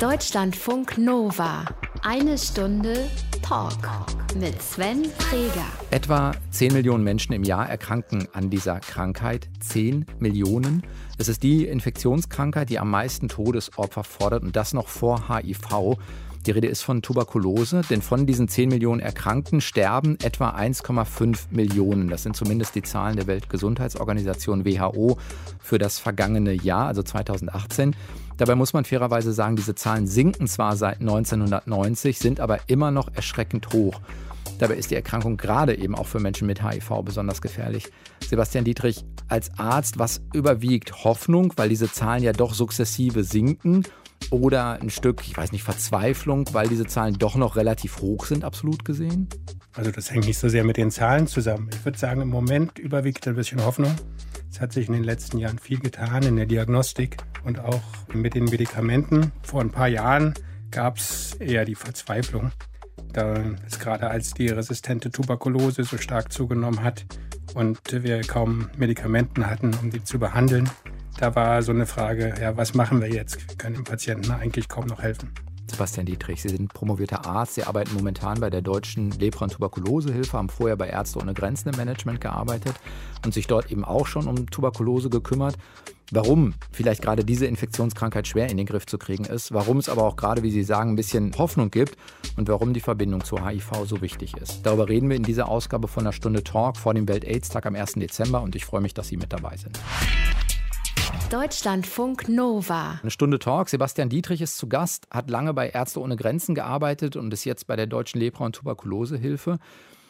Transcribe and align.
Deutschlandfunk 0.00 0.96
Nova. 0.96 1.64
Eine 2.02 2.38
Stunde 2.38 3.10
Talk 3.42 3.72
mit 4.38 4.62
Sven 4.62 5.06
Freger. 5.06 5.66
Etwa 5.90 6.30
10 6.52 6.72
Millionen 6.72 7.02
Menschen 7.02 7.32
im 7.32 7.42
Jahr 7.42 7.68
erkranken 7.68 8.28
an 8.32 8.48
dieser 8.48 8.78
Krankheit. 8.78 9.48
10 9.58 10.06
Millionen. 10.20 10.84
Es 11.18 11.26
ist 11.26 11.42
die 11.42 11.66
Infektionskrankheit, 11.66 12.70
die 12.70 12.78
am 12.78 12.92
meisten 12.92 13.28
Todesopfer 13.28 14.04
fordert 14.04 14.44
und 14.44 14.54
das 14.54 14.72
noch 14.72 14.86
vor 14.86 15.28
HIV. 15.28 15.98
Die 16.46 16.52
Rede 16.52 16.68
ist 16.68 16.82
von 16.82 17.02
Tuberkulose, 17.02 17.82
denn 17.90 18.00
von 18.00 18.24
diesen 18.24 18.46
10 18.46 18.68
Millionen 18.68 19.00
Erkrankten 19.00 19.60
sterben 19.60 20.16
etwa 20.22 20.50
1,5 20.50 21.46
Millionen. 21.50 22.06
Das 22.06 22.22
sind 22.22 22.36
zumindest 22.36 22.76
die 22.76 22.82
Zahlen 22.82 23.16
der 23.16 23.26
Weltgesundheitsorganisation 23.26 24.64
WHO 24.64 25.18
für 25.58 25.78
das 25.78 25.98
vergangene 25.98 26.52
Jahr, 26.52 26.86
also 26.86 27.02
2018. 27.02 27.96
Dabei 28.38 28.54
muss 28.54 28.72
man 28.72 28.84
fairerweise 28.84 29.32
sagen, 29.32 29.56
diese 29.56 29.74
Zahlen 29.74 30.06
sinken 30.06 30.46
zwar 30.46 30.76
seit 30.76 31.00
1990, 31.00 32.18
sind 32.18 32.38
aber 32.38 32.60
immer 32.68 32.92
noch 32.92 33.12
erschreckend 33.12 33.72
hoch. 33.72 34.00
Dabei 34.60 34.74
ist 34.74 34.92
die 34.92 34.94
Erkrankung 34.94 35.36
gerade 35.36 35.76
eben 35.76 35.96
auch 35.96 36.06
für 36.06 36.20
Menschen 36.20 36.46
mit 36.46 36.62
HIV 36.62 37.02
besonders 37.04 37.42
gefährlich. 37.42 37.90
Sebastian 38.24 38.64
Dietrich, 38.64 39.04
als 39.26 39.58
Arzt, 39.58 39.98
was 39.98 40.22
überwiegt? 40.32 41.04
Hoffnung, 41.04 41.52
weil 41.56 41.68
diese 41.68 41.90
Zahlen 41.90 42.22
ja 42.22 42.32
doch 42.32 42.54
sukzessive 42.54 43.24
sinken 43.24 43.82
oder 44.30 44.80
ein 44.80 44.90
Stück, 44.90 45.22
ich 45.26 45.36
weiß 45.36 45.50
nicht, 45.50 45.64
Verzweiflung, 45.64 46.48
weil 46.52 46.68
diese 46.68 46.86
Zahlen 46.86 47.14
doch 47.14 47.34
noch 47.34 47.56
relativ 47.56 48.00
hoch 48.00 48.24
sind, 48.24 48.44
absolut 48.44 48.84
gesehen? 48.84 49.28
Also 49.78 49.92
das 49.92 50.10
hängt 50.10 50.26
nicht 50.26 50.38
so 50.38 50.48
sehr 50.48 50.64
mit 50.64 50.76
den 50.76 50.90
Zahlen 50.90 51.28
zusammen. 51.28 51.70
Ich 51.72 51.84
würde 51.84 51.96
sagen, 51.96 52.20
im 52.20 52.30
Moment 52.30 52.80
überwiegt 52.80 53.28
ein 53.28 53.36
bisschen 53.36 53.64
Hoffnung. 53.64 53.94
Es 54.50 54.60
hat 54.60 54.72
sich 54.72 54.88
in 54.88 54.92
den 54.92 55.04
letzten 55.04 55.38
Jahren 55.38 55.60
viel 55.60 55.78
getan 55.78 56.24
in 56.24 56.34
der 56.34 56.46
Diagnostik 56.46 57.16
und 57.44 57.60
auch 57.60 57.80
mit 58.12 58.34
den 58.34 58.46
Medikamenten. 58.46 59.30
Vor 59.42 59.60
ein 59.60 59.70
paar 59.70 59.86
Jahren 59.86 60.34
gab 60.72 60.96
es 60.96 61.34
eher 61.34 61.64
die 61.64 61.76
Verzweiflung. 61.76 62.50
Da 63.12 63.36
ist 63.68 63.78
gerade 63.78 64.10
als 64.10 64.34
die 64.34 64.48
resistente 64.48 65.12
Tuberkulose 65.12 65.84
so 65.84 65.96
stark 65.96 66.32
zugenommen 66.32 66.82
hat 66.82 67.06
und 67.54 67.78
wir 68.02 68.22
kaum 68.22 68.70
Medikamenten 68.76 69.46
hatten, 69.46 69.70
um 69.80 69.90
die 69.90 70.02
zu 70.02 70.18
behandeln, 70.18 70.68
da 71.18 71.36
war 71.36 71.62
so 71.62 71.70
eine 71.70 71.86
Frage, 71.86 72.34
ja, 72.40 72.56
was 72.56 72.74
machen 72.74 73.00
wir 73.00 73.08
jetzt? 73.10 73.48
Wir 73.48 73.56
können 73.56 73.76
dem 73.76 73.84
Patienten 73.84 74.32
eigentlich 74.32 74.68
kaum 74.68 74.86
noch 74.86 75.02
helfen. 75.02 75.30
Sebastian 75.70 76.06
Dietrich, 76.06 76.42
Sie 76.42 76.48
sind 76.48 76.72
promovierter 76.72 77.26
Arzt. 77.26 77.54
Sie 77.54 77.62
arbeiten 77.62 77.94
momentan 77.94 78.40
bei 78.40 78.50
der 78.50 78.62
Deutschen 78.62 79.10
Lepra- 79.12 79.44
und 79.44 79.52
Tuberkulosehilfe, 79.52 80.36
haben 80.36 80.48
vorher 80.48 80.76
bei 80.76 80.88
Ärzte 80.88 81.18
ohne 81.18 81.34
Grenzen 81.34 81.68
im 81.70 81.76
Management 81.76 82.20
gearbeitet 82.20 82.74
und 83.24 83.34
sich 83.34 83.46
dort 83.46 83.70
eben 83.70 83.84
auch 83.84 84.06
schon 84.06 84.26
um 84.26 84.48
Tuberkulose 84.50 85.10
gekümmert. 85.10 85.56
Warum 86.10 86.54
vielleicht 86.72 87.02
gerade 87.02 87.22
diese 87.22 87.44
Infektionskrankheit 87.44 88.26
schwer 88.26 88.48
in 88.48 88.56
den 88.56 88.64
Griff 88.64 88.86
zu 88.86 88.96
kriegen 88.96 89.26
ist, 89.26 89.52
warum 89.52 89.76
es 89.76 89.90
aber 89.90 90.04
auch 90.04 90.16
gerade, 90.16 90.42
wie 90.42 90.50
Sie 90.50 90.62
sagen, 90.62 90.92
ein 90.92 90.96
bisschen 90.96 91.36
Hoffnung 91.36 91.70
gibt 91.70 91.98
und 92.38 92.48
warum 92.48 92.72
die 92.72 92.80
Verbindung 92.80 93.24
zu 93.24 93.46
HIV 93.46 93.84
so 93.84 94.00
wichtig 94.00 94.34
ist. 94.38 94.64
Darüber 94.64 94.88
reden 94.88 95.10
wir 95.10 95.16
in 95.16 95.22
dieser 95.22 95.48
Ausgabe 95.48 95.86
von 95.86 96.04
einer 96.04 96.12
Stunde 96.12 96.42
Talk 96.42 96.78
vor 96.78 96.94
dem 96.94 97.08
Welt-Aids-Tag 97.08 97.66
am 97.66 97.74
1. 97.74 97.94
Dezember 97.94 98.40
und 98.40 98.56
ich 98.56 98.64
freue 98.64 98.80
mich, 98.80 98.94
dass 98.94 99.08
Sie 99.08 99.18
mit 99.18 99.32
dabei 99.34 99.58
sind. 99.58 99.78
Deutschlandfunk 101.30 102.30
Nova. 102.30 103.00
Eine 103.02 103.10
Stunde 103.10 103.38
Talk. 103.38 103.68
Sebastian 103.68 104.08
Dietrich 104.08 104.40
ist 104.40 104.56
zu 104.56 104.66
Gast, 104.66 105.06
hat 105.10 105.28
lange 105.28 105.52
bei 105.52 105.68
Ärzte 105.68 106.00
ohne 106.00 106.16
Grenzen 106.16 106.54
gearbeitet 106.54 107.16
und 107.16 107.30
ist 107.34 107.44
jetzt 107.44 107.66
bei 107.66 107.76
der 107.76 107.86
Deutschen 107.86 108.18
Lepra- 108.18 108.46
und 108.46 108.54
Tuberkulosehilfe. 108.54 109.58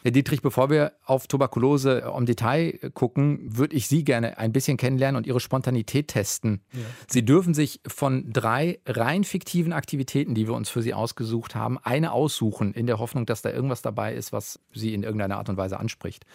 Herr 0.05 0.11
Dietrich, 0.13 0.43
bevor 0.43 0.71
wir 0.71 0.93
auf 1.05 1.27
Tuberkulose 1.27 2.05
im 2.17 2.25
Detail 2.25 2.79
gucken, 2.95 3.41
würde 3.43 3.75
ich 3.75 3.89
Sie 3.89 4.05
gerne 4.05 4.39
ein 4.39 4.53
bisschen 4.53 4.77
kennenlernen 4.77 5.17
und 5.17 5.27
Ihre 5.27 5.41
Spontanität 5.41 6.07
testen. 6.07 6.61
Ja. 6.73 6.81
Sie 7.09 7.25
dürfen 7.25 7.53
sich 7.53 7.81
von 7.85 8.33
drei 8.33 8.79
rein 8.87 9.25
fiktiven 9.25 9.73
Aktivitäten, 9.73 10.37
die 10.37 10.47
wir 10.47 10.55
uns 10.55 10.71
für 10.71 10.83
Sie 10.83 10.95
ausgesucht 10.95 11.57
haben, 11.57 11.79
eine 11.83 12.13
aussuchen, 12.13 12.75
in 12.75 12.87
der 12.87 13.01
Hoffnung, 13.01 13.27
dass 13.27 13.43
da 13.43 13.51
irgendwas 13.51 13.83
dabei 13.83 14.15
ist, 14.15 14.33
was 14.33 14.61
Sie 14.73 14.95
in 14.95 15.03
irgendeiner 15.03 15.39
Art 15.39 15.49
und 15.49 15.57
Weise 15.57 15.81
anspricht. 15.81 16.27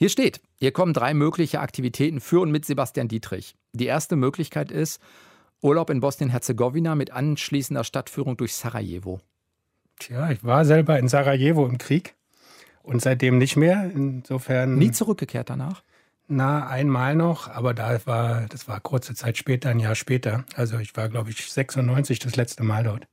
Hier 0.00 0.10
steht, 0.10 0.40
hier 0.60 0.70
kommen 0.70 0.92
drei 0.92 1.12
mögliche 1.12 1.58
Aktivitäten 1.58 2.20
für 2.20 2.38
und 2.38 2.52
mit 2.52 2.64
Sebastian 2.64 3.08
Dietrich. 3.08 3.56
Die 3.72 3.86
erste 3.86 4.14
Möglichkeit 4.14 4.70
ist 4.70 5.02
Urlaub 5.60 5.90
in 5.90 5.98
Bosnien-Herzegowina 5.98 6.94
mit 6.94 7.10
anschließender 7.10 7.82
Stadtführung 7.82 8.36
durch 8.36 8.54
Sarajevo. 8.54 9.18
Tja, 9.98 10.30
ich 10.30 10.44
war 10.44 10.64
selber 10.64 11.00
in 11.00 11.08
Sarajevo 11.08 11.66
im 11.66 11.78
Krieg 11.78 12.14
und 12.84 13.02
seitdem 13.02 13.38
nicht 13.38 13.56
mehr. 13.56 13.90
Insofern. 13.92 14.76
Nie 14.78 14.92
zurückgekehrt 14.92 15.50
danach? 15.50 15.82
Na, 16.28 16.68
einmal 16.68 17.16
noch, 17.16 17.48
aber 17.48 17.74
da 17.74 17.98
war, 18.06 18.46
das 18.50 18.68
war 18.68 18.78
kurze 18.78 19.16
Zeit 19.16 19.36
später, 19.36 19.70
ein 19.70 19.80
Jahr 19.80 19.96
später. 19.96 20.44
Also 20.54 20.78
ich 20.78 20.96
war, 20.96 21.08
glaube 21.08 21.30
ich, 21.30 21.50
96 21.50 22.20
das 22.20 22.36
letzte 22.36 22.62
Mal 22.62 22.84
dort. 22.84 23.08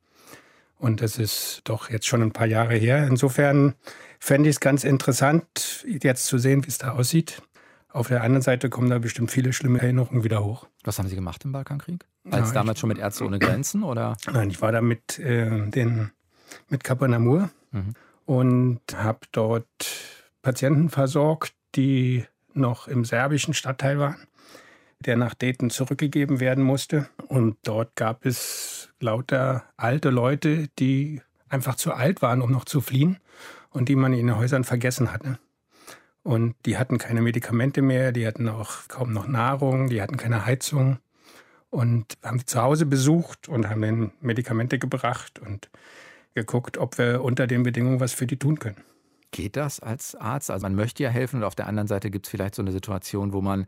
Und 0.77 1.01
das 1.01 1.17
ist 1.17 1.61
doch 1.63 1.89
jetzt 1.89 2.05
schon 2.05 2.21
ein 2.21 2.31
paar 2.31 2.45
Jahre 2.45 2.75
her. 2.75 3.07
Insofern 3.07 3.73
fände 4.25 4.49
ich 4.49 4.55
es 4.55 4.59
ganz 4.59 4.83
interessant, 4.83 5.85
jetzt 5.85 6.25
zu 6.25 6.39
sehen, 6.39 6.65
wie 6.65 6.69
es 6.69 6.79
da 6.79 6.93
aussieht. 6.93 7.43
Auf 7.89 8.07
der 8.07 8.23
anderen 8.23 8.41
Seite 8.41 8.71
kommen 8.71 8.89
da 8.89 8.97
bestimmt 8.97 9.29
viele 9.29 9.53
schlimme 9.53 9.79
Erinnerungen 9.79 10.23
wieder 10.23 10.43
hoch. 10.43 10.65
Was 10.83 10.97
haben 10.97 11.07
Sie 11.07 11.15
gemacht 11.15 11.45
im 11.45 11.51
Balkankrieg? 11.51 12.07
Als 12.31 12.47
ja, 12.47 12.55
damals 12.55 12.79
schon 12.79 12.87
mit 12.87 12.97
Ärzte 12.97 13.23
ohne 13.23 13.37
Grenzen? 13.37 13.83
Oder? 13.83 14.17
Nein, 14.33 14.49
ich 14.49 14.59
war 14.63 14.71
da 14.71 14.81
mit, 14.81 15.19
äh, 15.19 15.69
den, 15.69 16.09
mit 16.69 16.83
Kapanamur 16.83 17.51
mhm. 17.71 17.93
und 18.25 18.81
habe 18.95 19.19
dort 19.31 19.67
Patienten 20.41 20.89
versorgt, 20.89 21.53
die 21.75 22.25
noch 22.53 22.87
im 22.87 23.05
serbischen 23.05 23.53
Stadtteil 23.53 23.99
waren, 23.99 24.17
der 25.01 25.17
nach 25.17 25.35
Dayton 25.35 25.69
zurückgegeben 25.69 26.39
werden 26.39 26.63
musste. 26.63 27.09
Und 27.27 27.57
dort 27.61 27.95
gab 27.95 28.25
es 28.25 28.89
lauter 28.99 29.65
alte 29.77 30.09
Leute, 30.09 30.67
die 30.79 31.21
einfach 31.47 31.75
zu 31.75 31.93
alt 31.93 32.23
waren, 32.23 32.41
um 32.41 32.51
noch 32.51 32.65
zu 32.65 32.81
fliehen 32.81 33.19
und 33.75 33.89
die 33.89 33.95
man 33.95 34.13
in 34.13 34.27
den 34.27 34.37
Häusern 34.37 34.63
vergessen 34.63 35.11
hatte. 35.11 35.37
Und 36.23 36.55
die 36.65 36.77
hatten 36.77 36.97
keine 36.97 37.21
Medikamente 37.21 37.81
mehr, 37.81 38.11
die 38.11 38.25
hatten 38.25 38.47
auch 38.47 38.87
kaum 38.87 39.13
noch 39.13 39.27
Nahrung, 39.27 39.89
die 39.89 40.01
hatten 40.01 40.17
keine 40.17 40.45
Heizung. 40.45 40.97
Und 41.69 42.17
haben 42.23 42.37
die 42.37 42.45
zu 42.45 42.61
Hause 42.61 42.85
besucht 42.85 43.49
und 43.49 43.69
haben 43.69 43.83
ihnen 43.83 44.11
Medikamente 44.21 44.79
gebracht 44.79 45.39
und 45.39 45.69
geguckt, 46.33 46.77
ob 46.77 46.97
wir 46.97 47.21
unter 47.21 47.47
den 47.47 47.63
Bedingungen 47.63 47.99
was 47.99 48.13
für 48.13 48.25
die 48.25 48.37
tun 48.37 48.59
können. 48.59 48.81
Geht 49.31 49.57
das 49.57 49.81
als 49.81 50.15
Arzt? 50.15 50.49
Also 50.49 50.63
man 50.63 50.75
möchte 50.75 51.03
ja 51.03 51.09
helfen 51.09 51.37
und 51.37 51.43
auf 51.43 51.55
der 51.55 51.67
anderen 51.67 51.87
Seite 51.87 52.09
gibt 52.09 52.27
es 52.27 52.31
vielleicht 52.31 52.55
so 52.55 52.61
eine 52.61 52.71
Situation, 52.71 53.33
wo 53.33 53.41
man 53.41 53.67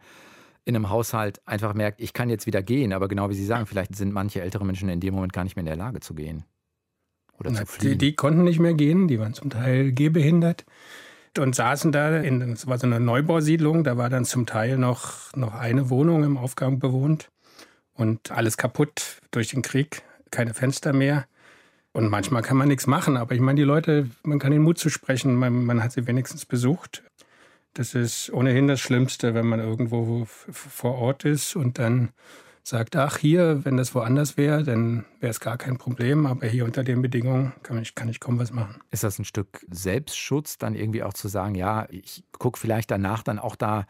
in 0.63 0.75
einem 0.75 0.89
Haushalt 0.89 1.45
einfach 1.45 1.74
merkt, 1.74 2.00
ich 2.00 2.13
kann 2.13 2.29
jetzt 2.29 2.45
wieder 2.45 2.63
gehen, 2.63 2.94
aber 2.94 3.09
genau 3.09 3.29
wie 3.29 3.35
Sie 3.35 3.45
sagen, 3.45 3.66
vielleicht 3.66 3.95
sind 3.95 4.13
manche 4.13 4.41
ältere 4.41 4.66
Menschen 4.66 4.88
in 4.88 5.01
dem 5.01 5.13
Moment 5.13 5.34
gar 5.34 5.44
nicht 5.44 5.57
mehr 5.57 5.63
in 5.63 5.68
der 5.68 5.75
Lage 5.75 6.00
zu 6.00 6.13
gehen. 6.13 6.45
Oder 7.40 7.52
Na, 7.52 7.59
zu 7.59 7.66
fliehen. 7.66 7.92
Die, 7.92 7.98
die, 7.98 8.16
konnten 8.16 8.44
nicht 8.44 8.59
mehr 8.59 8.74
gehen, 8.74 9.08
die 9.08 9.20
waren 9.20 9.34
zum 9.34 9.50
Teil 9.50 9.92
gehbehindert 9.92 10.66
und 11.38 11.56
saßen 11.56 11.92
da, 11.92 12.18
in, 12.18 12.42
es 12.42 12.68
war 12.68 12.78
so 12.78 12.88
eine 12.88 13.00
Neubausiedlung, 13.00 13.84
da 13.84 13.98
war 13.98 14.09
dann 14.09 14.25
zum 14.25 14.46
Teil 14.46 14.78
noch, 14.78 15.36
noch 15.36 15.53
eine 15.53 15.90
Wohnung 15.90 16.24
im 16.24 16.38
Aufgang 16.38 16.80
bewohnt 16.80 17.30
und 17.94 18.31
alles 18.31 18.58
kaputt 18.58 19.22
durch 19.31 19.50
den 19.50 19.62
Krieg, 19.62 20.03
keine 20.31 20.53
Fenster 20.53 20.94
mehr. 20.94 21.25
Und 21.94 22.09
manchmal 22.09 22.44
kann 22.44 22.58
man 22.58 22.68
nichts 22.68 22.86
machen, 22.86 23.18
aber 23.18 23.34
ich 23.34 23.42
meine, 23.42 23.58
die 23.58 23.64
Leute, 23.64 24.09
man 24.24 24.38
kann 24.38 24.52
den 24.52 24.62
Mut 24.62 24.78
zu 24.78 24.90
sprechen, 24.90 25.36
man, 25.36 25.66
man 25.66 25.84
hat 25.84 25.94
sie 25.94 26.06
wenigstens 26.06 26.46
besucht. 26.46 27.04
Das 27.74 27.96
ist 27.96 28.31
ohnehin 28.31 28.68
das 28.68 28.80
Schlimmste, 28.80 29.34
wenn 29.34 29.48
man 29.48 29.59
irgendwo 29.59 30.25
vor 30.25 30.96
Ort 30.96 31.25
ist 31.25 31.56
und 31.56 31.80
dann 31.80 32.09
sagt, 32.68 32.98
ach 32.98 33.18
hier, 33.18 33.64
wenn 33.64 33.78
das 33.78 33.96
woanders 33.96 34.36
wäre, 34.36 34.64
dann 34.64 35.06
wäre 35.20 35.32
es 35.32 35.40
gar 35.40 35.58
kein 35.58 35.78
Problem, 35.78 36.26
aber 36.26 36.48
hier 36.48 36.66
unter 36.66 36.84
den 36.84 37.02
Bedingungen 37.02 37.54
kann 37.64 37.82
ich, 37.82 37.96
kann 37.96 38.10
ich 38.10 38.20
kaum 38.20 38.40
was 38.40 38.52
machen. 38.52 38.82
Ist 38.92 39.04
das 39.04 39.20
ein 39.20 39.26
Stück 39.26 39.66
Selbstschutz, 39.72 40.58
dann 40.58 40.76
irgendwie 40.76 41.04
auch 41.04 41.14
zu 41.14 41.30
sagen, 41.30 41.56
ja, 41.56 41.88
ich 41.90 42.24
gucke 42.38 42.60
vielleicht 42.60 42.92
danach 42.92 43.24
dann 43.24 43.40
auch 43.40 43.56
da 43.56 43.86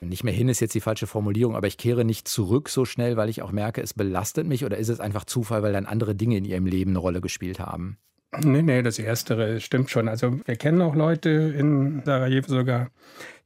nicht 0.00 0.22
mehr 0.22 0.32
hin 0.32 0.48
ist 0.48 0.60
jetzt 0.60 0.74
die 0.74 0.80
falsche 0.80 1.08
Formulierung, 1.08 1.56
aber 1.56 1.66
ich 1.66 1.76
kehre 1.76 2.04
nicht 2.04 2.28
zurück 2.28 2.68
so 2.68 2.84
schnell, 2.84 3.16
weil 3.16 3.28
ich 3.28 3.42
auch 3.42 3.50
merke, 3.50 3.82
es 3.82 3.94
belastet 3.94 4.46
mich 4.46 4.64
oder 4.64 4.76
ist 4.76 4.88
es 4.88 5.00
einfach 5.00 5.24
Zufall, 5.24 5.62
weil 5.62 5.72
dann 5.72 5.86
andere 5.86 6.14
Dinge 6.14 6.36
in 6.36 6.44
ihrem 6.44 6.66
Leben 6.66 6.92
eine 6.92 7.00
Rolle 7.00 7.20
gespielt 7.20 7.58
haben? 7.58 7.98
Nee, 8.36 8.62
nee, 8.62 8.82
das 8.82 8.98
Erstere 8.98 9.60
stimmt 9.60 9.90
schon. 9.90 10.06
Also 10.06 10.38
wir 10.44 10.56
kennen 10.56 10.82
auch 10.82 10.94
Leute 10.94 11.30
in 11.30 12.02
Sarajevo 12.04 12.48
sogar. 12.48 12.90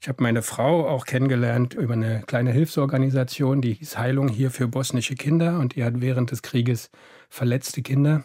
Ich 0.01 0.09
habe 0.09 0.23
meine 0.23 0.43
Frau 0.43 0.89
auch 0.89 1.07
kennengelernt 1.07 1.75
über 1.75 1.93
eine 1.93 2.25
kleine 2.27 2.51
Hilfsorganisation, 2.51 3.61
die 3.61 3.75
hieß 3.75 3.97
Heilung 3.97 4.27
hier 4.27 4.51
für 4.51 4.67
bosnische 4.67 5.15
Kinder 5.15 5.61
und 5.61 5.77
die 5.77 5.85
hat 5.85 6.01
während 6.01 6.33
des 6.33 6.43
Krieges 6.43 6.91
verletzte 7.29 7.83
Kinder 7.83 8.25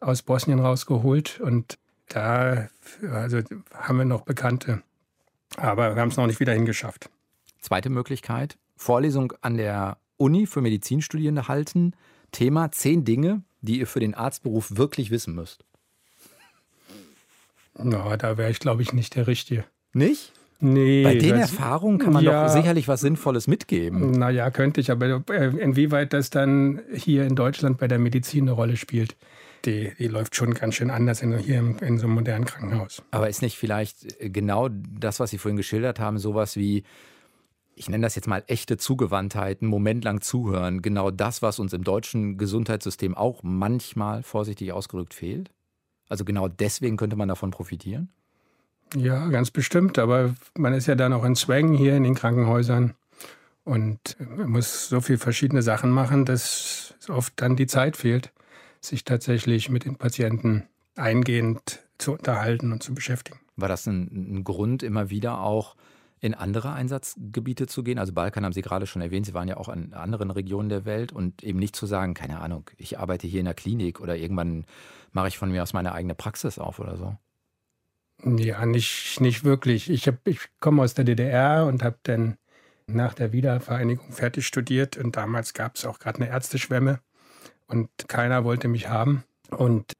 aus 0.00 0.22
Bosnien 0.22 0.60
rausgeholt 0.60 1.40
und 1.40 1.78
da 2.08 2.68
also 3.12 3.40
haben 3.74 3.98
wir 3.98 4.06
noch 4.06 4.22
Bekannte, 4.22 4.82
aber 5.56 5.94
wir 5.94 6.00
haben 6.00 6.08
es 6.08 6.16
noch 6.16 6.26
nicht 6.26 6.40
wieder 6.40 6.54
hingeschafft. 6.54 7.10
Zweite 7.60 7.90
Möglichkeit, 7.90 8.56
Vorlesung 8.76 9.34
an 9.42 9.58
der 9.58 9.98
Uni 10.16 10.46
für 10.46 10.62
Medizinstudierende 10.62 11.48
halten. 11.48 11.92
Thema 12.32 12.70
zehn 12.72 13.04
Dinge, 13.04 13.42
die 13.60 13.80
ihr 13.80 13.86
für 13.86 14.00
den 14.00 14.14
Arztberuf 14.14 14.76
wirklich 14.76 15.10
wissen 15.10 15.34
müsst. 15.34 15.64
Na, 17.78 18.16
da 18.16 18.36
wäre 18.36 18.50
ich, 18.50 18.58
glaube 18.58 18.82
ich, 18.82 18.92
nicht 18.92 19.14
der 19.14 19.26
Richtige. 19.26 19.64
Nicht? 19.92 20.32
Nee. 20.60 21.04
Bei 21.04 21.14
den 21.14 21.36
Erfahrungen 21.36 21.98
kann 21.98 22.12
man 22.12 22.24
ja, 22.24 22.46
doch 22.46 22.52
sicherlich 22.52 22.88
was 22.88 23.00
Sinnvolles 23.00 23.46
mitgeben. 23.46 24.10
Naja, 24.10 24.50
könnte 24.50 24.80
ich, 24.80 24.90
aber 24.90 25.22
äh, 25.30 25.56
inwieweit 25.56 26.12
das 26.12 26.30
dann 26.30 26.80
hier 26.92 27.24
in 27.26 27.36
Deutschland 27.36 27.78
bei 27.78 27.86
der 27.86 28.00
Medizin 28.00 28.44
eine 28.44 28.52
Rolle 28.52 28.76
spielt, 28.76 29.16
die, 29.64 29.92
die 29.98 30.08
läuft 30.08 30.34
schon 30.34 30.54
ganz 30.54 30.74
schön 30.74 30.90
anders 30.90 31.22
in, 31.22 31.38
hier 31.38 31.60
in, 31.60 31.78
in 31.78 31.98
so 31.98 32.06
einem 32.06 32.14
modernen 32.14 32.44
Krankenhaus. 32.44 33.02
Aber 33.12 33.28
ist 33.28 33.42
nicht 33.42 33.56
vielleicht 33.56 34.20
äh, 34.20 34.30
genau 34.30 34.68
das, 34.68 35.20
was 35.20 35.30
Sie 35.30 35.38
vorhin 35.38 35.56
geschildert 35.56 36.00
haben, 36.00 36.18
sowas 36.18 36.56
wie 36.56 36.82
ich 37.78 37.88
nenne 37.88 38.02
das 38.02 38.16
jetzt 38.16 38.26
mal 38.26 38.42
echte 38.48 38.76
Zugewandtheit, 38.76 39.62
einen 39.62 39.70
Moment 39.70 40.02
lang 40.02 40.20
zuhören, 40.20 40.82
genau 40.82 41.12
das, 41.12 41.42
was 41.42 41.60
uns 41.60 41.72
im 41.72 41.84
deutschen 41.84 42.36
Gesundheitssystem 42.36 43.14
auch 43.16 43.44
manchmal 43.44 44.24
vorsichtig 44.24 44.72
ausgedrückt 44.72 45.14
fehlt? 45.14 45.52
Also 46.08 46.24
genau 46.24 46.48
deswegen 46.48 46.96
könnte 46.96 47.16
man 47.16 47.28
davon 47.28 47.50
profitieren? 47.50 48.08
Ja, 48.96 49.28
ganz 49.28 49.50
bestimmt. 49.50 49.98
Aber 49.98 50.34
man 50.56 50.72
ist 50.72 50.86
ja 50.86 50.94
dann 50.94 51.12
auch 51.12 51.24
in 51.24 51.36
Zwängen 51.36 51.74
hier 51.74 51.96
in 51.96 52.04
den 52.04 52.14
Krankenhäusern 52.14 52.94
und 53.64 54.16
muss 54.46 54.88
so 54.88 55.00
viele 55.00 55.18
verschiedene 55.18 55.62
Sachen 55.62 55.90
machen, 55.90 56.24
dass 56.24 56.94
oft 57.08 57.34
dann 57.36 57.56
die 57.56 57.66
Zeit 57.66 57.96
fehlt, 57.96 58.32
sich 58.80 59.04
tatsächlich 59.04 59.68
mit 59.68 59.84
den 59.84 59.96
Patienten 59.96 60.64
eingehend 60.96 61.80
zu 61.98 62.12
unterhalten 62.12 62.72
und 62.72 62.82
zu 62.82 62.94
beschäftigen. 62.94 63.38
War 63.56 63.68
das 63.68 63.86
ein, 63.86 64.38
ein 64.38 64.44
Grund, 64.44 64.82
immer 64.82 65.10
wieder 65.10 65.40
auch 65.40 65.74
in 66.20 66.34
andere 66.34 66.72
Einsatzgebiete 66.72 67.66
zu 67.66 67.82
gehen? 67.82 67.98
Also 67.98 68.12
Balkan 68.12 68.44
haben 68.44 68.52
Sie 68.52 68.62
gerade 68.62 68.86
schon 68.86 69.02
erwähnt, 69.02 69.26
Sie 69.26 69.34
waren 69.34 69.48
ja 69.48 69.56
auch 69.56 69.68
in 69.68 69.94
anderen 69.94 70.30
Regionen 70.30 70.68
der 70.68 70.84
Welt 70.84 71.12
und 71.12 71.42
eben 71.42 71.58
nicht 71.58 71.76
zu 71.76 71.86
sagen, 71.86 72.14
keine 72.14 72.40
Ahnung, 72.40 72.70
ich 72.76 72.98
arbeite 72.98 73.26
hier 73.26 73.40
in 73.40 73.46
der 73.46 73.54
Klinik 73.54 74.00
oder 74.00 74.16
irgendwann 74.16 74.64
mache 75.12 75.28
ich 75.28 75.38
von 75.38 75.50
mir 75.50 75.62
aus 75.62 75.72
meine 75.72 75.92
eigene 75.92 76.14
Praxis 76.14 76.58
auf 76.58 76.78
oder 76.78 76.96
so. 76.96 77.16
Ja, 78.24 78.66
nicht, 78.66 79.20
nicht 79.20 79.44
wirklich. 79.44 79.90
Ich, 79.90 80.10
ich 80.24 80.40
komme 80.60 80.82
aus 80.82 80.94
der 80.94 81.04
DDR 81.04 81.66
und 81.66 81.84
habe 81.84 81.98
dann 82.02 82.36
nach 82.86 83.14
der 83.14 83.32
Wiedervereinigung 83.32 84.12
fertig 84.12 84.46
studiert 84.46 84.96
und 84.96 85.16
damals 85.16 85.54
gab 85.54 85.76
es 85.76 85.84
auch 85.84 85.98
gerade 85.98 86.20
eine 86.20 86.30
Ärzteschwemme 86.30 87.00
und 87.66 87.90
keiner 88.08 88.44
wollte 88.44 88.66
mich 88.66 88.88
haben. 88.88 89.24
Und 89.50 89.92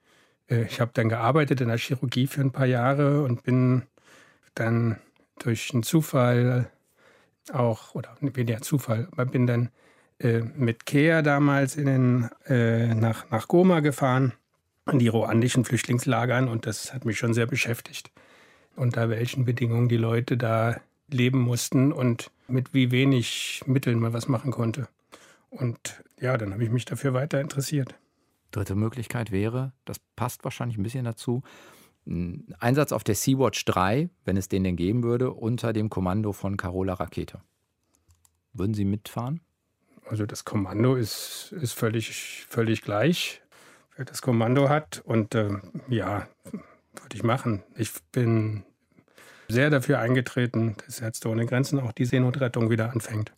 äh, 0.49 0.63
ich 0.65 0.81
habe 0.81 0.91
dann 0.95 1.09
gearbeitet 1.09 1.61
in 1.61 1.69
der 1.69 1.79
Chirurgie 1.79 2.27
für 2.27 2.41
ein 2.41 2.51
paar 2.51 2.67
Jahre 2.67 3.23
und 3.23 3.45
bin 3.45 3.83
dann 4.55 4.97
durch 5.39 5.73
einen 5.73 5.83
Zufall 5.83 6.71
auch, 7.53 7.95
oder 7.95 8.17
weniger 8.21 8.61
Zufall, 8.61 9.09
aber 9.13 9.27
bin 9.27 9.47
dann 9.47 9.71
äh, 10.19 10.41
mit 10.41 10.87
Kea 10.87 11.23
damals 11.23 11.77
in 11.77 11.87
den, 11.87 12.31
äh, 12.47 12.95
nach, 12.95 13.31
nach 13.31 13.49
Goma 13.49 13.81
gefahren, 13.81 14.33
in 14.91 14.99
die 14.99 15.09
ruandischen 15.09 15.65
Flüchtlingslagern 15.65 16.49
und 16.49 16.67
das 16.67 16.93
hat 16.93 17.05
mich 17.05 17.19
schon 17.19 17.35
sehr 17.35 17.47
beschäftigt, 17.47 18.11
unter 18.77 19.11
welchen 19.11 19.45
Bedingungen 19.45 19.89
die 19.89 19.97
Leute 19.97 20.37
da 20.37 20.81
leben 21.11 21.41
mussten 21.41 21.93
und 21.93 22.31
mit 22.49 22.75
wie 22.75 22.91
wenig 22.91 23.63
Mitteln 23.67 23.99
man 23.99 24.13
was 24.13 24.29
machen 24.29 24.51
konnte. 24.51 24.89
Und 25.51 26.03
ja, 26.21 26.37
dann 26.37 26.53
habe 26.53 26.65
ich 26.65 26.71
mich 26.71 26.85
dafür 26.85 27.15
weiter 27.15 27.41
interessiert. 27.41 27.95
Dritte 28.51 28.75
Möglichkeit 28.75 29.31
wäre, 29.31 29.73
das 29.85 29.99
passt 30.17 30.45
wahrscheinlich 30.45 30.79
ein 30.79 30.83
bisschen 30.83 31.05
dazu, 31.05 31.43
ein 32.09 32.55
Einsatz 32.59 32.93
auf 32.93 33.05
der 33.05 33.15
Sea-Watch 33.15 33.65
3, 33.67 34.09
wenn 34.25 34.37
es 34.37 34.49
den 34.49 34.65
denn 34.65 34.77
geben 34.77 35.03
würde, 35.03 35.31
unter 35.33 35.73
dem 35.73 35.91
Kommando 35.91 36.33
von 36.33 36.57
Carola 36.57 36.95
Rakete. 36.95 37.41
Würden 38.53 38.75
Sie 38.75 38.85
mitfahren? 38.85 39.41
Also 40.07 40.25
das 40.25 40.45
Kommando 40.45 40.95
ist, 40.95 41.55
ist 41.61 41.75
völlig, 41.75 42.47
völlig 42.49 42.83
gleich, 42.83 43.43
wer 43.97 44.07
das 44.07 44.23
Kommando 44.23 44.69
hat. 44.69 45.03
Und 45.05 45.35
äh, 45.35 45.51
ja, 45.89 46.27
würde 46.53 47.17
ich 47.17 47.23
machen. 47.23 47.63
Ich 47.77 47.93
bin 48.11 48.65
sehr 49.49 49.71
dafür 49.71 49.99
eingetreten, 49.99 50.77
dass 50.87 51.01
Ärzte 51.01 51.29
ohne 51.29 51.47
Grenzen 51.47 51.79
auch 51.79 51.93
die 51.93 52.05
Seenotrettung 52.07 52.71
wieder 52.71 52.91
anfängt. 52.91 53.33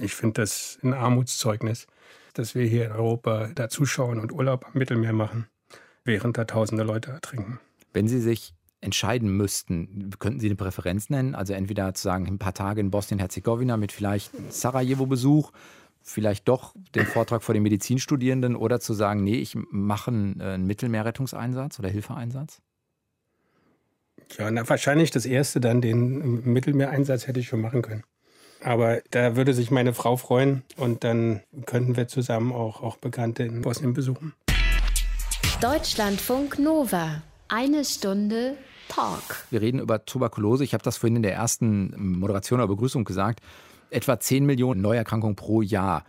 Ich 0.00 0.14
finde 0.14 0.42
das 0.42 0.78
ein 0.82 0.94
Armutszeugnis, 0.94 1.86
dass 2.32 2.54
wir 2.54 2.66
hier 2.66 2.86
in 2.86 2.92
Europa 2.92 3.48
da 3.54 3.68
zuschauen 3.68 4.18
und 4.18 4.32
Urlaub 4.32 4.66
am 4.66 4.72
Mittelmeer 4.74 5.12
machen, 5.12 5.46
während 6.04 6.38
da 6.38 6.44
tausende 6.44 6.82
Leute 6.82 7.10
ertrinken. 7.10 7.60
Wenn 7.94 8.08
Sie 8.08 8.20
sich 8.20 8.52
entscheiden 8.82 9.34
müssten, 9.34 10.10
könnten 10.18 10.40
Sie 10.40 10.48
eine 10.48 10.56
Präferenz 10.56 11.08
nennen? 11.08 11.34
Also 11.34 11.54
entweder 11.54 11.94
zu 11.94 12.02
sagen, 12.02 12.26
ein 12.26 12.38
paar 12.38 12.52
Tage 12.52 12.80
in 12.80 12.90
Bosnien-Herzegowina 12.90 13.78
mit 13.78 13.92
vielleicht 13.92 14.30
Sarajevo-Besuch, 14.50 15.52
vielleicht 16.02 16.48
doch 16.48 16.74
den 16.94 17.06
Vortrag 17.06 17.42
vor 17.42 17.54
den 17.54 17.62
Medizinstudierenden 17.62 18.56
oder 18.56 18.80
zu 18.80 18.92
sagen, 18.92 19.24
nee, 19.24 19.36
ich 19.36 19.56
mache 19.70 20.10
einen, 20.10 20.40
äh, 20.40 20.58
Mittelmeerrettungseinsatz 20.58 21.78
oder 21.78 21.88
Hilfeeinsatz? 21.88 22.60
Ja, 24.36 24.50
na, 24.50 24.68
wahrscheinlich 24.68 25.10
das 25.10 25.24
erste 25.24 25.60
dann, 25.60 25.80
den 25.80 26.44
Mittelmeereinsatz 26.44 27.26
hätte 27.26 27.40
ich 27.40 27.48
schon 27.48 27.60
machen 27.60 27.80
können. 27.80 28.02
Aber 28.60 29.02
da 29.10 29.36
würde 29.36 29.54
sich 29.54 29.70
meine 29.70 29.94
Frau 29.94 30.16
freuen 30.16 30.62
und 30.76 31.04
dann 31.04 31.42
könnten 31.66 31.96
wir 31.96 32.08
zusammen 32.08 32.52
auch, 32.52 32.82
auch 32.82 32.96
Bekannte 32.96 33.44
in 33.44 33.62
Bosnien 33.62 33.94
besuchen. 33.94 34.34
Deutschlandfunk 35.60 36.58
Nova. 36.58 37.22
Eine 37.48 37.84
Stunde 37.84 38.56
Talk. 38.88 39.46
Wir 39.50 39.60
reden 39.60 39.78
über 39.78 40.04
Tuberkulose. 40.04 40.64
Ich 40.64 40.72
habe 40.72 40.82
das 40.82 40.96
vorhin 40.96 41.16
in 41.16 41.22
der 41.22 41.34
ersten 41.34 42.18
Moderation 42.18 42.60
oder 42.60 42.68
Begrüßung 42.68 43.04
gesagt. 43.04 43.40
Etwa 43.90 44.18
10 44.18 44.46
Millionen 44.46 44.80
Neuerkrankungen 44.80 45.36
pro 45.36 45.60
Jahr. 45.60 46.04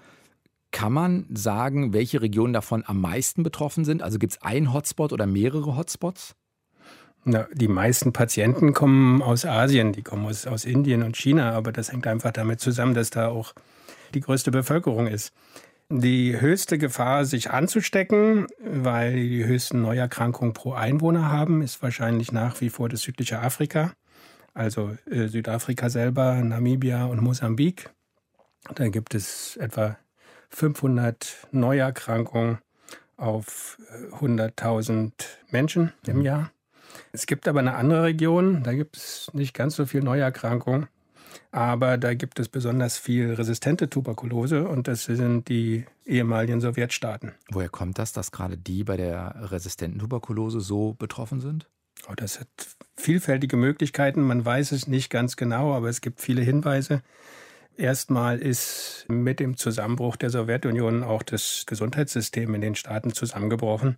Kann 0.71 0.93
man 0.93 1.25
sagen, 1.33 1.93
welche 1.93 2.21
Regionen 2.21 2.53
davon 2.53 2.83
am 2.85 3.01
meisten 3.01 3.43
betroffen 3.43 3.85
sind? 3.85 4.01
Also 4.01 4.17
gibt 4.17 4.33
es 4.33 4.41
einen 4.41 4.73
Hotspot 4.73 5.13
oder 5.13 5.25
mehrere 5.25 5.75
Hotspots? 5.75 6.35
Na, 7.25 7.47
die 7.53 7.67
meisten 7.67 8.13
Patienten 8.13 8.73
kommen 8.73 9.21
aus 9.21 9.45
Asien, 9.45 9.93
die 9.93 10.03
kommen 10.03 10.25
aus, 10.25 10.45
aus 10.45 10.63
Indien 10.63 11.01
und 11.03 11.17
China, 11.17 11.51
aber 11.53 11.71
das 11.71 11.91
hängt 11.91 12.07
einfach 12.07 12.31
damit 12.31 12.59
zusammen, 12.59 12.93
dass 12.93 13.09
da 13.09 13.29
auch 13.29 13.53
die 14.13 14.21
größte 14.21 14.51
Bevölkerung 14.51 15.07
ist. 15.07 15.33
Die 15.91 16.39
höchste 16.41 16.79
Gefahr, 16.79 17.25
sich 17.25 17.51
anzustecken, 17.51 18.47
weil 18.59 19.13
die 19.13 19.45
höchsten 19.45 19.83
Neuerkrankungen 19.83 20.53
pro 20.53 20.73
Einwohner 20.73 21.31
haben, 21.31 21.61
ist 21.61 21.83
wahrscheinlich 21.83 22.31
nach 22.31 22.59
wie 22.59 22.71
vor 22.71 22.89
das 22.89 23.01
südliche 23.01 23.39
Afrika, 23.39 23.93
also 24.55 24.97
äh, 25.05 25.27
Südafrika 25.27 25.89
selber, 25.89 26.35
Namibia 26.37 27.05
und 27.05 27.21
Mosambik. 27.21 27.91
Da 28.73 28.87
gibt 28.87 29.13
es 29.13 29.57
etwa 29.57 29.97
500 30.49 31.49
Neuerkrankungen 31.51 32.57
auf 33.15 33.77
100.000 34.19 35.09
äh, 35.09 35.11
Menschen 35.51 35.93
im 36.07 36.21
Jahr. 36.21 36.51
Es 37.11 37.27
gibt 37.27 37.47
aber 37.47 37.59
eine 37.59 37.75
andere 37.75 38.03
Region, 38.03 38.63
da 38.63 38.73
gibt 38.73 38.97
es 38.97 39.29
nicht 39.33 39.53
ganz 39.53 39.75
so 39.75 39.85
viel 39.85 40.01
Neuerkrankungen, 40.01 40.87
aber 41.51 41.97
da 41.97 42.13
gibt 42.13 42.39
es 42.39 42.49
besonders 42.49 42.97
viel 42.97 43.33
resistente 43.33 43.89
Tuberkulose 43.89 44.67
und 44.67 44.87
das 44.87 45.05
sind 45.05 45.49
die 45.49 45.85
ehemaligen 46.05 46.61
Sowjetstaaten. 46.61 47.33
Woher 47.51 47.69
kommt 47.69 47.97
das, 47.97 48.13
dass 48.13 48.31
gerade 48.31 48.57
die 48.57 48.83
bei 48.83 48.97
der 48.97 49.35
resistenten 49.51 49.99
Tuberkulose 49.99 50.59
so 50.59 50.93
betroffen 50.93 51.41
sind? 51.41 51.67
Oh, 52.09 52.13
das 52.15 52.39
hat 52.39 52.47
vielfältige 52.97 53.57
Möglichkeiten. 53.57 54.21
Man 54.21 54.45
weiß 54.45 54.71
es 54.73 54.87
nicht 54.87 55.09
ganz 55.09 55.37
genau, 55.37 55.73
aber 55.73 55.89
es 55.89 56.01
gibt 56.01 56.21
viele 56.21 56.41
Hinweise. 56.41 57.01
Erstmal 57.77 58.39
ist 58.39 59.05
mit 59.09 59.39
dem 59.39 59.57
Zusammenbruch 59.57 60.15
der 60.15 60.29
Sowjetunion 60.29 61.03
auch 61.03 61.23
das 61.23 61.65
Gesundheitssystem 61.65 62.53
in 62.55 62.61
den 62.61 62.75
Staaten 62.75 63.13
zusammengebrochen. 63.13 63.97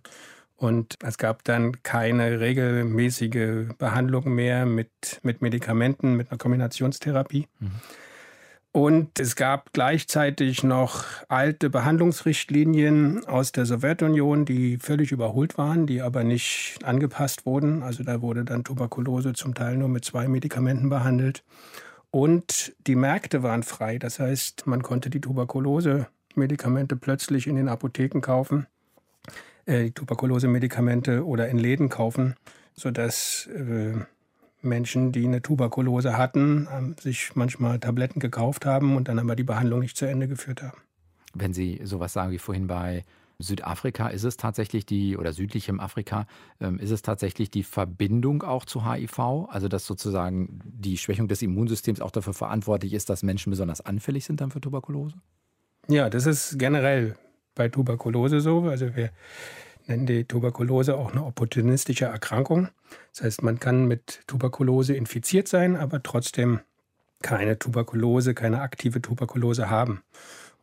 Und 0.58 0.96
es 1.04 1.18
gab 1.18 1.44
dann 1.44 1.84
keine 1.84 2.40
regelmäßige 2.40 3.68
Behandlung 3.78 4.34
mehr 4.34 4.66
mit, 4.66 5.20
mit 5.22 5.40
Medikamenten, 5.40 6.16
mit 6.16 6.30
einer 6.30 6.38
Kombinationstherapie. 6.38 7.46
Mhm. 7.60 7.70
Und 8.72 9.20
es 9.20 9.36
gab 9.36 9.72
gleichzeitig 9.72 10.64
noch 10.64 11.04
alte 11.28 11.70
Behandlungsrichtlinien 11.70 13.24
aus 13.24 13.52
der 13.52 13.66
Sowjetunion, 13.66 14.44
die 14.44 14.78
völlig 14.78 15.12
überholt 15.12 15.58
waren, 15.58 15.86
die 15.86 16.02
aber 16.02 16.24
nicht 16.24 16.80
angepasst 16.82 17.46
wurden. 17.46 17.84
Also 17.84 18.02
da 18.02 18.20
wurde 18.20 18.44
dann 18.44 18.64
Tuberkulose 18.64 19.34
zum 19.34 19.54
Teil 19.54 19.76
nur 19.76 19.88
mit 19.88 20.04
zwei 20.04 20.26
Medikamenten 20.26 20.88
behandelt. 20.88 21.44
Und 22.10 22.74
die 22.88 22.96
Märkte 22.96 23.44
waren 23.44 23.62
frei. 23.62 23.98
Das 23.98 24.18
heißt, 24.18 24.66
man 24.66 24.82
konnte 24.82 25.08
die 25.08 25.20
Tuberkulose-Medikamente 25.20 26.96
plötzlich 26.96 27.46
in 27.46 27.54
den 27.54 27.68
Apotheken 27.68 28.20
kaufen 28.20 28.66
äh, 29.68 29.90
Tuberkulose-Medikamente 29.90 31.24
oder 31.24 31.48
in 31.48 31.58
Läden 31.58 31.88
kaufen, 31.88 32.34
sodass 32.74 33.48
äh, 33.54 33.94
Menschen, 34.62 35.12
die 35.12 35.26
eine 35.26 35.42
Tuberkulose 35.42 36.16
hatten, 36.16 36.66
äh, 36.66 37.00
sich 37.00 37.36
manchmal 37.36 37.78
Tabletten 37.78 38.18
gekauft 38.18 38.66
haben 38.66 38.96
und 38.96 39.08
dann 39.08 39.18
aber 39.18 39.36
die 39.36 39.44
Behandlung 39.44 39.80
nicht 39.80 39.96
zu 39.96 40.06
Ende 40.06 40.26
geführt 40.26 40.62
haben. 40.62 40.78
Wenn 41.34 41.52
Sie 41.52 41.80
sowas 41.84 42.12
sagen 42.12 42.32
wie 42.32 42.38
vorhin 42.38 42.66
bei 42.66 43.04
Südafrika, 43.38 44.08
ist 44.08 44.24
es 44.24 44.36
tatsächlich 44.36 44.84
die, 44.84 45.16
oder 45.16 45.32
südlichem 45.32 45.78
Afrika, 45.78 46.26
ähm, 46.60 46.80
ist 46.80 46.90
es 46.90 47.02
tatsächlich 47.02 47.50
die 47.50 47.62
Verbindung 47.62 48.42
auch 48.42 48.64
zu 48.64 48.90
HIV? 48.90 49.46
Also 49.48 49.68
dass 49.68 49.86
sozusagen 49.86 50.60
die 50.64 50.96
Schwächung 50.96 51.28
des 51.28 51.42
Immunsystems 51.42 52.00
auch 52.00 52.10
dafür 52.10 52.32
verantwortlich 52.32 52.94
ist, 52.94 53.10
dass 53.10 53.22
Menschen 53.22 53.50
besonders 53.50 53.80
anfällig 53.80 54.24
sind 54.24 54.40
dann 54.40 54.50
für 54.50 54.60
Tuberkulose? 54.60 55.16
Ja, 55.88 56.10
das 56.10 56.26
ist 56.26 56.58
generell 56.58 57.16
bei 57.58 57.68
Tuberkulose 57.68 58.40
so. 58.40 58.62
Also 58.62 58.96
wir 58.96 59.10
nennen 59.86 60.06
die 60.06 60.24
Tuberkulose 60.24 60.96
auch 60.96 61.12
eine 61.12 61.24
opportunistische 61.24 62.06
Erkrankung. 62.06 62.68
Das 63.12 63.24
heißt, 63.24 63.42
man 63.42 63.60
kann 63.60 63.86
mit 63.86 64.20
Tuberkulose 64.26 64.94
infiziert 64.94 65.48
sein, 65.48 65.76
aber 65.76 66.02
trotzdem 66.02 66.60
keine 67.20 67.58
Tuberkulose, 67.58 68.32
keine 68.32 68.60
aktive 68.60 69.02
Tuberkulose 69.02 69.68
haben. 69.68 70.02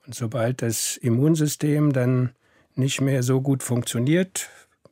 Und 0.07 0.15
sobald 0.15 0.61
das 0.61 0.97
Immunsystem 0.97 1.93
dann 1.93 2.31
nicht 2.75 3.01
mehr 3.01 3.23
so 3.23 3.41
gut 3.41 3.61
funktioniert, 3.61 4.49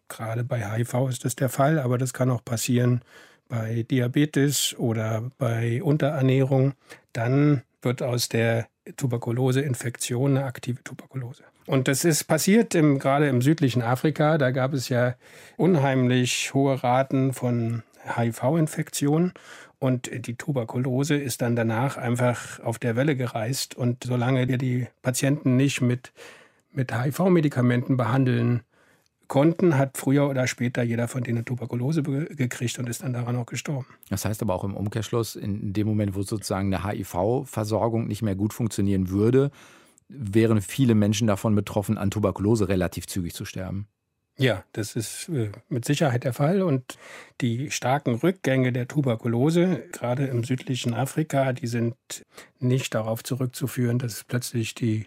gerade 0.10 0.44
bei 0.44 0.60
HIV 0.60 1.10
ist 1.10 1.26
das 1.26 1.36
der 1.36 1.50
Fall, 1.50 1.80
aber 1.80 1.98
das 1.98 2.14
kann 2.14 2.30
auch 2.30 2.44
passieren 2.44 3.02
bei 3.48 3.84
Diabetes 3.84 4.76
oder 4.78 5.32
bei 5.38 5.82
Unterernährung, 5.84 6.74
dann 7.14 7.62
wird 7.82 8.02
aus 8.02 8.30
der 8.30 8.68
Tuberkuloseinfektion 8.98 10.38
eine 10.38 10.46
aktive 10.46 10.84
Tuberkulose. 10.84 11.44
Und 11.66 11.88
das 11.88 12.04
ist 12.06 12.26
passiert 12.26 12.76
im, 12.76 13.00
gerade 13.00 13.28
im 13.28 13.42
südlichen 13.42 13.82
Afrika. 13.82 14.38
Da 14.38 14.52
gab 14.52 14.74
es 14.74 14.90
ja 14.90 15.16
unheimlich 15.58 16.54
hohe 16.54 16.84
Raten 16.84 17.34
von 17.34 17.84
HIV-Infektionen. 18.18 19.34
Und 19.80 20.10
die 20.28 20.36
Tuberkulose 20.36 21.16
ist 21.16 21.42
dann 21.42 21.56
danach 21.56 21.98
einfach 21.98 22.60
auf 22.62 22.80
der 22.80 22.96
Welle 22.96 23.16
gereist. 23.16 23.76
Und 23.76 24.04
solange 24.06 24.48
wir 24.48 24.58
die 24.58 24.88
Patienten 25.02 25.58
nicht 25.58 25.82
mit, 25.82 26.14
mit 26.72 26.94
HIV-Medikamenten 26.94 27.98
behandeln 27.98 28.62
konnten, 29.28 29.78
hat 29.78 29.98
früher 29.98 30.30
oder 30.30 30.48
später 30.48 30.84
jeder 30.84 31.08
von 31.08 31.24
denen 31.24 31.44
Tuberkulose 31.44 32.04
gekriegt 32.04 32.78
und 32.80 32.88
ist 32.88 33.04
dann 33.04 33.14
daran 33.14 33.36
auch 33.36 33.46
gestorben. 33.46 33.88
Das 34.10 34.26
heißt 34.26 34.42
aber 34.42 34.54
auch 34.54 34.64
im 34.64 34.76
Umkehrschluss, 34.76 35.36
in 35.36 35.74
dem 35.74 35.88
Moment, 35.88 36.16
wo 36.16 36.22
sozusagen 36.22 36.74
eine 36.74 36.86
HIV-Versorgung 36.86 38.08
nicht 38.08 38.22
mehr 38.22 38.36
gut 38.36 38.54
funktionieren 38.54 39.10
würde, 39.10 39.52
wären 40.08 40.62
viele 40.62 40.96
Menschen 40.96 41.28
davon 41.28 41.56
betroffen, 41.56 41.98
an 41.98 42.12
Tuberkulose 42.12 42.68
relativ 42.68 43.08
zügig 43.08 43.34
zu 43.34 43.46
sterben. 43.46 43.88
Ja, 44.38 44.64
das 44.72 44.96
ist 44.96 45.30
äh, 45.30 45.52
mit 45.70 45.86
Sicherheit 45.86 46.24
der 46.24 46.34
Fall. 46.34 46.64
Und 46.64 46.98
die 47.42 47.70
starken 47.70 48.16
Rückgänge 48.16 48.72
der 48.72 48.88
Tuberkulose, 48.88 49.84
gerade 49.92 50.26
im 50.26 50.44
südlichen 50.44 50.94
Afrika, 50.94 51.54
die 51.54 51.68
sind 51.68 51.96
nicht 52.60 52.96
darauf 52.96 53.24
zurückzuführen, 53.24 54.00
dass 54.00 54.24
plötzlich 54.24 54.74
die 54.74 55.06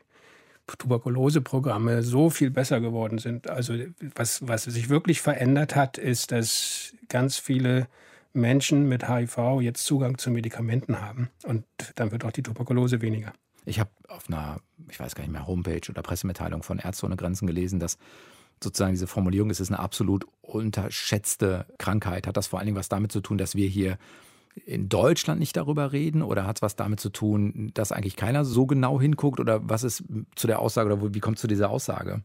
Tuberkuloseprogramme 0.78 2.02
so 2.02 2.30
viel 2.30 2.50
besser 2.50 2.80
geworden 2.80 3.18
sind. 3.18 3.48
Also 3.48 3.74
was, 4.14 4.46
was 4.46 4.64
sich 4.64 4.88
wirklich 4.88 5.20
verändert 5.20 5.76
hat, 5.76 5.98
ist, 5.98 6.32
dass 6.32 6.94
ganz 7.08 7.36
viele 7.36 7.88
Menschen 8.32 8.88
mit 8.88 9.08
HIV 9.08 9.60
jetzt 9.60 9.84
Zugang 9.84 10.18
zu 10.18 10.30
Medikamenten 10.30 11.00
haben. 11.00 11.30
Und 11.44 11.64
dann 11.96 12.12
wird 12.12 12.24
auch 12.24 12.32
die 12.32 12.42
Tuberkulose 12.42 13.00
weniger. 13.00 13.32
Ich 13.64 13.80
habe 13.80 13.90
auf 14.08 14.28
einer, 14.28 14.60
ich 14.88 15.00
weiß 15.00 15.14
gar 15.14 15.22
nicht 15.22 15.32
mehr, 15.32 15.46
Homepage 15.46 15.88
oder 15.88 16.02
Pressemitteilung 16.02 16.62
von 16.62 16.78
Ärzte 16.78 17.06
ohne 17.06 17.16
Grenzen 17.16 17.46
gelesen, 17.46 17.80
dass 17.80 17.98
sozusagen 18.62 18.92
diese 18.92 19.06
Formulierung, 19.06 19.50
es 19.50 19.60
ist 19.60 19.70
eine 19.70 19.78
absolut 19.78 20.26
unterschätzte 20.40 21.66
Krankheit. 21.78 22.26
Hat 22.26 22.36
das 22.36 22.46
vor 22.46 22.58
allen 22.58 22.66
Dingen 22.66 22.78
was 22.78 22.88
damit 22.88 23.12
zu 23.12 23.20
tun, 23.20 23.38
dass 23.38 23.54
wir 23.54 23.68
hier 23.68 23.98
in 24.64 24.88
Deutschland 24.88 25.38
nicht 25.38 25.56
darüber 25.56 25.92
reden 25.92 26.22
oder 26.22 26.46
hat 26.46 26.56
es 26.56 26.62
was 26.62 26.76
damit 26.76 26.98
zu 27.00 27.10
tun, 27.10 27.70
dass 27.74 27.92
eigentlich 27.92 28.16
keiner 28.16 28.44
so 28.44 28.66
genau 28.66 29.00
hinguckt 29.00 29.38
oder 29.38 29.68
was 29.68 29.84
ist 29.84 30.04
zu 30.34 30.46
der 30.46 30.60
Aussage 30.60 30.92
oder 30.92 31.14
wie 31.14 31.20
kommt 31.20 31.36
es 31.36 31.42
zu 31.42 31.46
dieser 31.46 31.68
Aussage? 31.68 32.22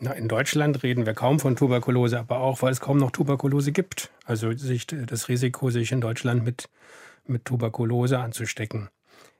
Na, 0.00 0.12
in 0.12 0.26
Deutschland 0.28 0.82
reden 0.82 1.06
wir 1.06 1.14
kaum 1.14 1.38
von 1.38 1.54
Tuberkulose, 1.54 2.18
aber 2.18 2.38
auch, 2.38 2.62
weil 2.62 2.72
es 2.72 2.80
kaum 2.80 2.98
noch 2.98 3.10
Tuberkulose 3.10 3.72
gibt. 3.72 4.10
Also 4.24 4.52
sich, 4.52 4.86
das 4.86 5.28
Risiko, 5.28 5.70
sich 5.70 5.92
in 5.92 6.00
Deutschland 6.00 6.44
mit, 6.44 6.68
mit 7.26 7.44
Tuberkulose 7.44 8.18
anzustecken, 8.18 8.88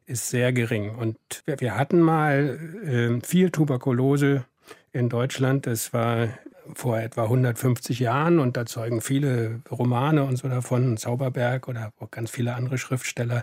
ist 0.07 0.31
sehr 0.31 0.53
gering. 0.53 0.95
Und 0.95 1.17
wir, 1.47 1.61
wir 1.61 1.77
hatten 1.77 2.01
mal 2.01 2.59
äh, 2.85 3.27
viel 3.27 3.51
Tuberkulose 3.51 4.45
in 4.93 5.09
Deutschland. 5.09 5.67
Das 5.67 5.93
war 5.93 6.29
vor 6.73 6.99
etwa 6.99 7.25
150 7.25 7.99
Jahren 7.99 8.39
und 8.39 8.57
da 8.57 8.65
zeugen 8.65 9.01
viele 9.01 9.61
Romane 9.71 10.25
und 10.25 10.37
so 10.37 10.49
davon. 10.49 10.97
Zauberberg 10.97 11.69
oder 11.69 11.93
auch 11.99 12.11
ganz 12.11 12.31
viele 12.31 12.55
andere 12.55 12.79
Schriftsteller 12.79 13.43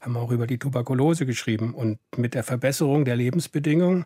haben 0.00 0.16
auch 0.16 0.30
über 0.30 0.46
die 0.46 0.58
Tuberkulose 0.58 1.26
geschrieben. 1.26 1.74
Und 1.74 1.98
mit 2.16 2.34
der 2.34 2.44
Verbesserung 2.44 3.04
der 3.04 3.16
Lebensbedingungen 3.16 4.04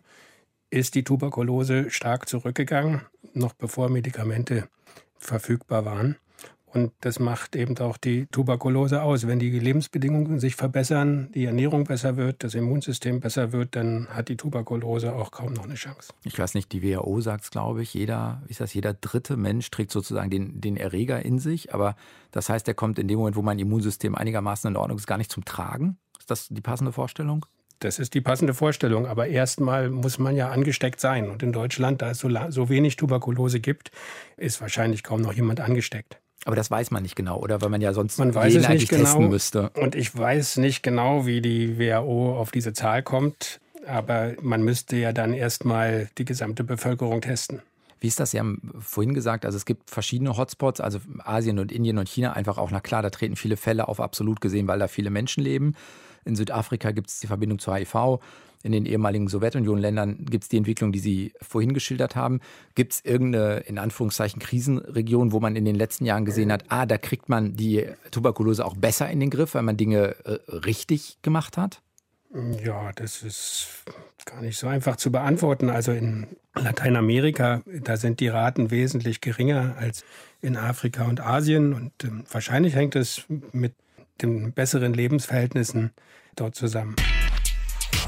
ist 0.69 0.95
die 0.95 1.03
Tuberkulose 1.03 1.89
stark 1.89 2.27
zurückgegangen, 2.27 3.01
noch 3.33 3.53
bevor 3.53 3.89
Medikamente 3.89 4.67
verfügbar 5.17 5.85
waren. 5.85 6.17
Und 6.73 6.91
das 6.99 7.19
macht 7.19 7.55
eben 7.55 7.77
auch 7.77 7.95
die 7.95 8.25
Tuberkulose 8.27 9.01
aus. 9.01 9.25
Wenn 9.25 9.39
die 9.39 9.57
Lebensbedingungen 9.57 10.39
sich 10.39 10.55
verbessern, 10.55 11.31
die 11.33 11.45
Ernährung 11.45 11.85
besser 11.85 12.17
wird, 12.17 12.43
das 12.43 12.55
Immunsystem 12.55 13.21
besser 13.21 13.53
wird, 13.53 13.75
dann 13.77 14.07
hat 14.09 14.27
die 14.27 14.35
Tuberkulose 14.35 15.13
auch 15.13 15.31
kaum 15.31 15.53
noch 15.53 15.63
eine 15.63 15.75
Chance. 15.75 16.13
Ich 16.23 16.37
weiß 16.37 16.55
nicht, 16.55 16.71
die 16.73 16.83
WHO 16.83 17.21
sagt 17.21 17.45
es, 17.45 17.51
glaube 17.51 17.81
ich, 17.81 17.93
jeder, 17.93 18.41
ist 18.49 18.59
das, 18.59 18.73
jeder 18.73 18.93
dritte 18.93 19.37
Mensch 19.37 19.71
trägt 19.71 19.91
sozusagen 19.91 20.29
den, 20.29 20.59
den 20.59 20.75
Erreger 20.75 21.23
in 21.23 21.39
sich. 21.39 21.73
Aber 21.73 21.95
das 22.31 22.49
heißt, 22.49 22.67
er 22.67 22.73
kommt 22.73 22.99
in 22.99 23.07
dem 23.07 23.17
Moment, 23.17 23.37
wo 23.37 23.41
mein 23.41 23.59
Immunsystem 23.59 24.13
einigermaßen 24.15 24.69
in 24.69 24.75
Ordnung 24.75 24.97
ist, 24.97 25.07
gar 25.07 25.17
nicht 25.17 25.31
zum 25.31 25.45
Tragen. 25.45 25.97
Ist 26.19 26.29
das 26.29 26.49
die 26.49 26.61
passende 26.61 26.91
Vorstellung? 26.91 27.45
Das 27.79 27.99
ist 27.99 28.13
die 28.13 28.21
passende 28.21 28.53
Vorstellung. 28.53 29.05
Aber 29.05 29.27
erstmal 29.27 29.89
muss 29.89 30.19
man 30.19 30.35
ja 30.35 30.49
angesteckt 30.49 30.99
sein. 30.99 31.29
Und 31.29 31.43
in 31.43 31.53
Deutschland, 31.53 32.01
da 32.01 32.11
es 32.11 32.19
so, 32.19 32.29
so 32.49 32.67
wenig 32.67 32.97
Tuberkulose 32.97 33.61
gibt, 33.61 33.91
ist 34.35 34.59
wahrscheinlich 34.59 35.03
kaum 35.03 35.21
noch 35.21 35.33
jemand 35.33 35.61
angesteckt. 35.61 36.19
Aber 36.45 36.55
das 36.55 36.71
weiß 36.71 36.91
man 36.91 37.03
nicht 37.03 37.15
genau, 37.15 37.39
oder? 37.39 37.61
Weil 37.61 37.69
man 37.69 37.81
ja 37.81 37.93
sonst 37.93 38.17
man 38.19 38.33
weiß 38.33 38.55
es 38.55 38.69
nicht 38.69 38.89
genau, 38.89 39.19
müsste. 39.21 39.69
Und 39.71 39.95
ich 39.95 40.15
weiß 40.17 40.57
nicht 40.57 40.81
genau, 40.81 41.25
wie 41.25 41.41
die 41.41 41.77
WHO 41.77 42.37
auf 42.37 42.51
diese 42.51 42.73
Zahl 42.73 43.03
kommt. 43.03 43.59
Aber 43.85 44.33
man 44.41 44.63
müsste 44.63 44.97
ja 44.97 45.13
dann 45.13 45.33
erstmal 45.33 46.09
die 46.17 46.25
gesamte 46.25 46.63
Bevölkerung 46.63 47.21
testen. 47.21 47.61
Wie 47.99 48.07
ist 48.07 48.19
das? 48.19 48.31
Sie 48.31 48.39
haben 48.39 48.61
vorhin 48.79 49.13
gesagt, 49.13 49.45
also 49.45 49.55
es 49.55 49.65
gibt 49.65 49.89
verschiedene 49.89 50.37
Hotspots, 50.37 50.81
also 50.81 50.99
Asien 51.19 51.57
und 51.57 51.71
Indien 51.71 51.97
und 51.97 52.07
China 52.07 52.33
einfach 52.33 52.57
auch, 52.57 52.69
na 52.69 52.79
klar, 52.79 53.01
da 53.01 53.09
treten 53.09 53.35
viele 53.35 53.57
Fälle 53.57 53.87
auf, 53.87 53.99
absolut 53.99 54.39
gesehen, 54.39 54.67
weil 54.67 54.79
da 54.79 54.87
viele 54.87 55.09
Menschen 55.09 55.43
leben. 55.43 55.73
In 56.27 56.35
Südafrika 56.35 56.91
gibt 56.91 57.09
es 57.09 57.19
die 57.19 57.27
Verbindung 57.27 57.59
zu 57.59 57.73
HIV 57.73 58.19
in 58.63 58.71
den 58.71 58.85
ehemaligen 58.85 59.27
Sowjetunion-Ländern 59.27 60.25
gibt 60.25 60.43
es 60.43 60.49
die 60.49 60.57
Entwicklung, 60.57 60.91
die 60.91 60.99
Sie 60.99 61.33
vorhin 61.41 61.73
geschildert 61.73 62.15
haben. 62.15 62.41
Gibt 62.75 62.93
es 62.93 63.05
irgendeine, 63.05 63.59
in 63.59 63.77
Anführungszeichen, 63.77 64.41
Krisenregion, 64.41 65.31
wo 65.31 65.39
man 65.39 65.55
in 65.55 65.65
den 65.65 65.75
letzten 65.75 66.05
Jahren 66.05 66.25
gesehen 66.25 66.51
hat, 66.51 66.65
ah, 66.69 66.85
da 66.85 66.97
kriegt 66.97 67.29
man 67.29 67.55
die 67.55 67.85
Tuberkulose 68.11 68.65
auch 68.65 68.75
besser 68.75 69.09
in 69.09 69.19
den 69.19 69.29
Griff, 69.29 69.53
weil 69.53 69.61
man 69.61 69.77
Dinge 69.77 70.15
äh, 70.25 70.39
richtig 70.51 71.19
gemacht 71.21 71.57
hat? 71.57 71.81
Ja, 72.63 72.91
das 72.93 73.23
ist 73.23 73.67
gar 74.25 74.41
nicht 74.41 74.57
so 74.57 74.67
einfach 74.67 74.97
zu 74.97 75.11
beantworten. 75.11 75.69
Also 75.69 75.93
in 75.93 76.27
Lateinamerika, 76.55 77.61
da 77.65 77.95
sind 77.95 78.19
die 78.19 78.27
Raten 78.27 78.69
wesentlich 78.69 79.21
geringer 79.21 79.75
als 79.79 80.03
in 80.41 80.57
Afrika 80.57 81.05
und 81.05 81.21
Asien. 81.21 81.73
Und 81.73 81.91
äh, 82.03 82.09
wahrscheinlich 82.29 82.75
hängt 82.75 82.95
es 82.95 83.23
mit 83.53 83.73
den 84.17 84.53
besseren 84.53 84.93
Lebensverhältnissen 84.93 85.91
dort 86.35 86.55
zusammen. 86.55 86.95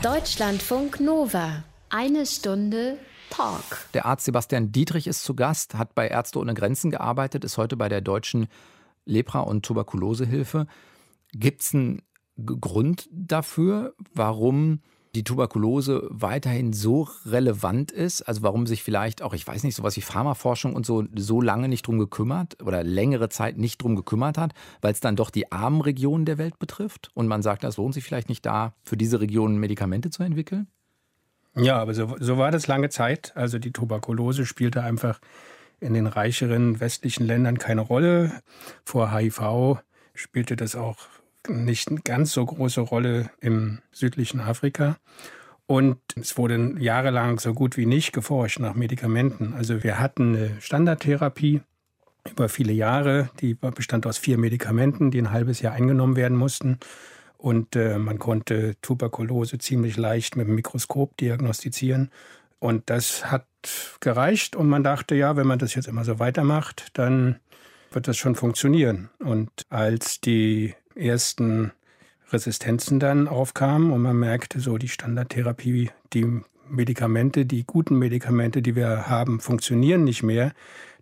Deutschlandfunk 0.01 0.99
Nova. 0.99 1.63
Eine 1.89 2.25
Stunde 2.25 2.97
Talk. 3.29 3.87
Der 3.93 4.05
Arzt 4.05 4.25
Sebastian 4.25 4.71
Dietrich 4.71 5.07
ist 5.07 5.23
zu 5.23 5.35
Gast, 5.35 5.75
hat 5.75 5.95
bei 5.95 6.07
Ärzte 6.07 6.39
ohne 6.39 6.53
Grenzen 6.53 6.91
gearbeitet, 6.91 7.43
ist 7.43 7.57
heute 7.57 7.77
bei 7.77 7.89
der 7.89 8.01
deutschen 8.01 8.47
Lepra- 9.05 9.41
und 9.41 9.65
Tuberkulosehilfe. 9.65 10.67
Gibt 11.31 11.61
es 11.61 11.73
einen 11.73 12.01
Grund 12.45 13.09
dafür, 13.11 13.93
warum 14.13 14.81
die 15.15 15.23
Tuberkulose 15.23 16.07
weiterhin 16.09 16.71
so 16.71 17.07
relevant 17.25 17.91
ist, 17.91 18.21
also 18.21 18.43
warum 18.43 18.67
sich 18.67 18.83
vielleicht 18.83 19.21
auch, 19.21 19.33
ich 19.33 19.45
weiß 19.45 19.63
nicht, 19.63 19.75
sowas 19.75 19.95
wie 19.97 20.01
Pharmaforschung 20.01 20.75
und 20.75 20.85
so 20.85 21.03
so 21.15 21.41
lange 21.41 21.67
nicht 21.67 21.87
drum 21.87 21.97
gekümmert 21.97 22.61
oder 22.61 22.83
längere 22.83 23.29
Zeit 23.29 23.57
nicht 23.57 23.81
drum 23.81 23.95
gekümmert 23.95 24.37
hat, 24.37 24.53
weil 24.81 24.93
es 24.93 24.99
dann 24.99 25.15
doch 25.15 25.31
die 25.31 25.51
armen 25.51 25.81
Regionen 25.81 26.25
der 26.25 26.37
Welt 26.37 26.59
betrifft 26.59 27.09
und 27.15 27.27
man 27.27 27.41
sagt, 27.41 27.63
es 27.63 27.77
lohnt 27.77 27.93
sich 27.93 28.03
vielleicht 28.03 28.29
nicht 28.29 28.45
da, 28.45 28.73
für 28.83 28.97
diese 28.97 29.19
Regionen 29.19 29.57
Medikamente 29.57 30.11
zu 30.11 30.23
entwickeln? 30.23 30.67
Ja, 31.55 31.77
aber 31.77 31.93
so, 31.93 32.15
so 32.19 32.37
war 32.37 32.51
das 32.51 32.67
lange 32.67 32.89
Zeit. 32.89 33.33
Also 33.35 33.57
die 33.57 33.71
Tuberkulose 33.71 34.45
spielte 34.45 34.83
einfach 34.83 35.19
in 35.79 35.93
den 35.93 36.07
reicheren 36.07 36.79
westlichen 36.79 37.25
Ländern 37.25 37.57
keine 37.57 37.81
Rolle. 37.81 38.41
Vor 38.85 39.11
HIV 39.11 39.79
spielte 40.13 40.55
das 40.55 40.75
auch 40.75 40.97
nicht 41.47 41.89
eine 41.89 42.01
ganz 42.01 42.33
so 42.33 42.45
große 42.45 42.81
Rolle 42.81 43.29
im 43.39 43.79
südlichen 43.91 44.39
Afrika. 44.39 44.97
Und 45.65 45.99
es 46.15 46.37
wurde 46.37 46.75
jahrelang 46.79 47.39
so 47.39 47.53
gut 47.53 47.77
wie 47.77 47.85
nicht 47.85 48.11
geforscht 48.11 48.59
nach 48.59 48.73
Medikamenten. 48.73 49.53
Also 49.53 49.83
wir 49.83 49.99
hatten 49.99 50.35
eine 50.35 50.61
Standardtherapie 50.61 51.61
über 52.29 52.49
viele 52.49 52.73
Jahre, 52.73 53.29
die 53.39 53.53
bestand 53.53 54.07
aus 54.07 54.17
vier 54.17 54.37
Medikamenten, 54.37 55.11
die 55.11 55.21
ein 55.21 55.31
halbes 55.31 55.61
Jahr 55.61 55.73
eingenommen 55.73 56.15
werden 56.15 56.37
mussten. 56.37 56.79
Und 57.37 57.75
äh, 57.75 57.97
man 57.97 58.19
konnte 58.19 58.75
Tuberkulose 58.81 59.59
ziemlich 59.59 59.95
leicht 59.95 60.35
mit 60.35 60.47
dem 60.47 60.55
Mikroskop 60.55 61.15
diagnostizieren. 61.17 62.11
Und 62.59 62.89
das 62.89 63.31
hat 63.31 63.45
gereicht. 64.01 64.55
Und 64.55 64.67
man 64.67 64.83
dachte, 64.83 65.15
ja, 65.15 65.37
wenn 65.37 65.47
man 65.47 65.59
das 65.59 65.75
jetzt 65.75 65.87
immer 65.87 66.03
so 66.03 66.19
weitermacht, 66.19 66.87
dann 66.97 67.39
wird 67.91 68.07
das 68.07 68.17
schon 68.17 68.35
funktionieren. 68.35 69.09
Und 69.19 69.49
als 69.69 70.19
die 70.19 70.73
ersten 70.99 71.71
Resistenzen 72.31 72.99
dann 72.99 73.27
aufkamen 73.27 73.91
und 73.91 74.01
man 74.01 74.17
merkte, 74.17 74.59
so 74.59 74.77
die 74.77 74.87
Standardtherapie, 74.87 75.89
die 76.13 76.41
Medikamente, 76.69 77.45
die 77.45 77.65
guten 77.65 77.97
Medikamente, 77.97 78.61
die 78.61 78.75
wir 78.75 79.09
haben, 79.09 79.39
funktionieren 79.39 80.03
nicht 80.03 80.23
mehr. 80.23 80.53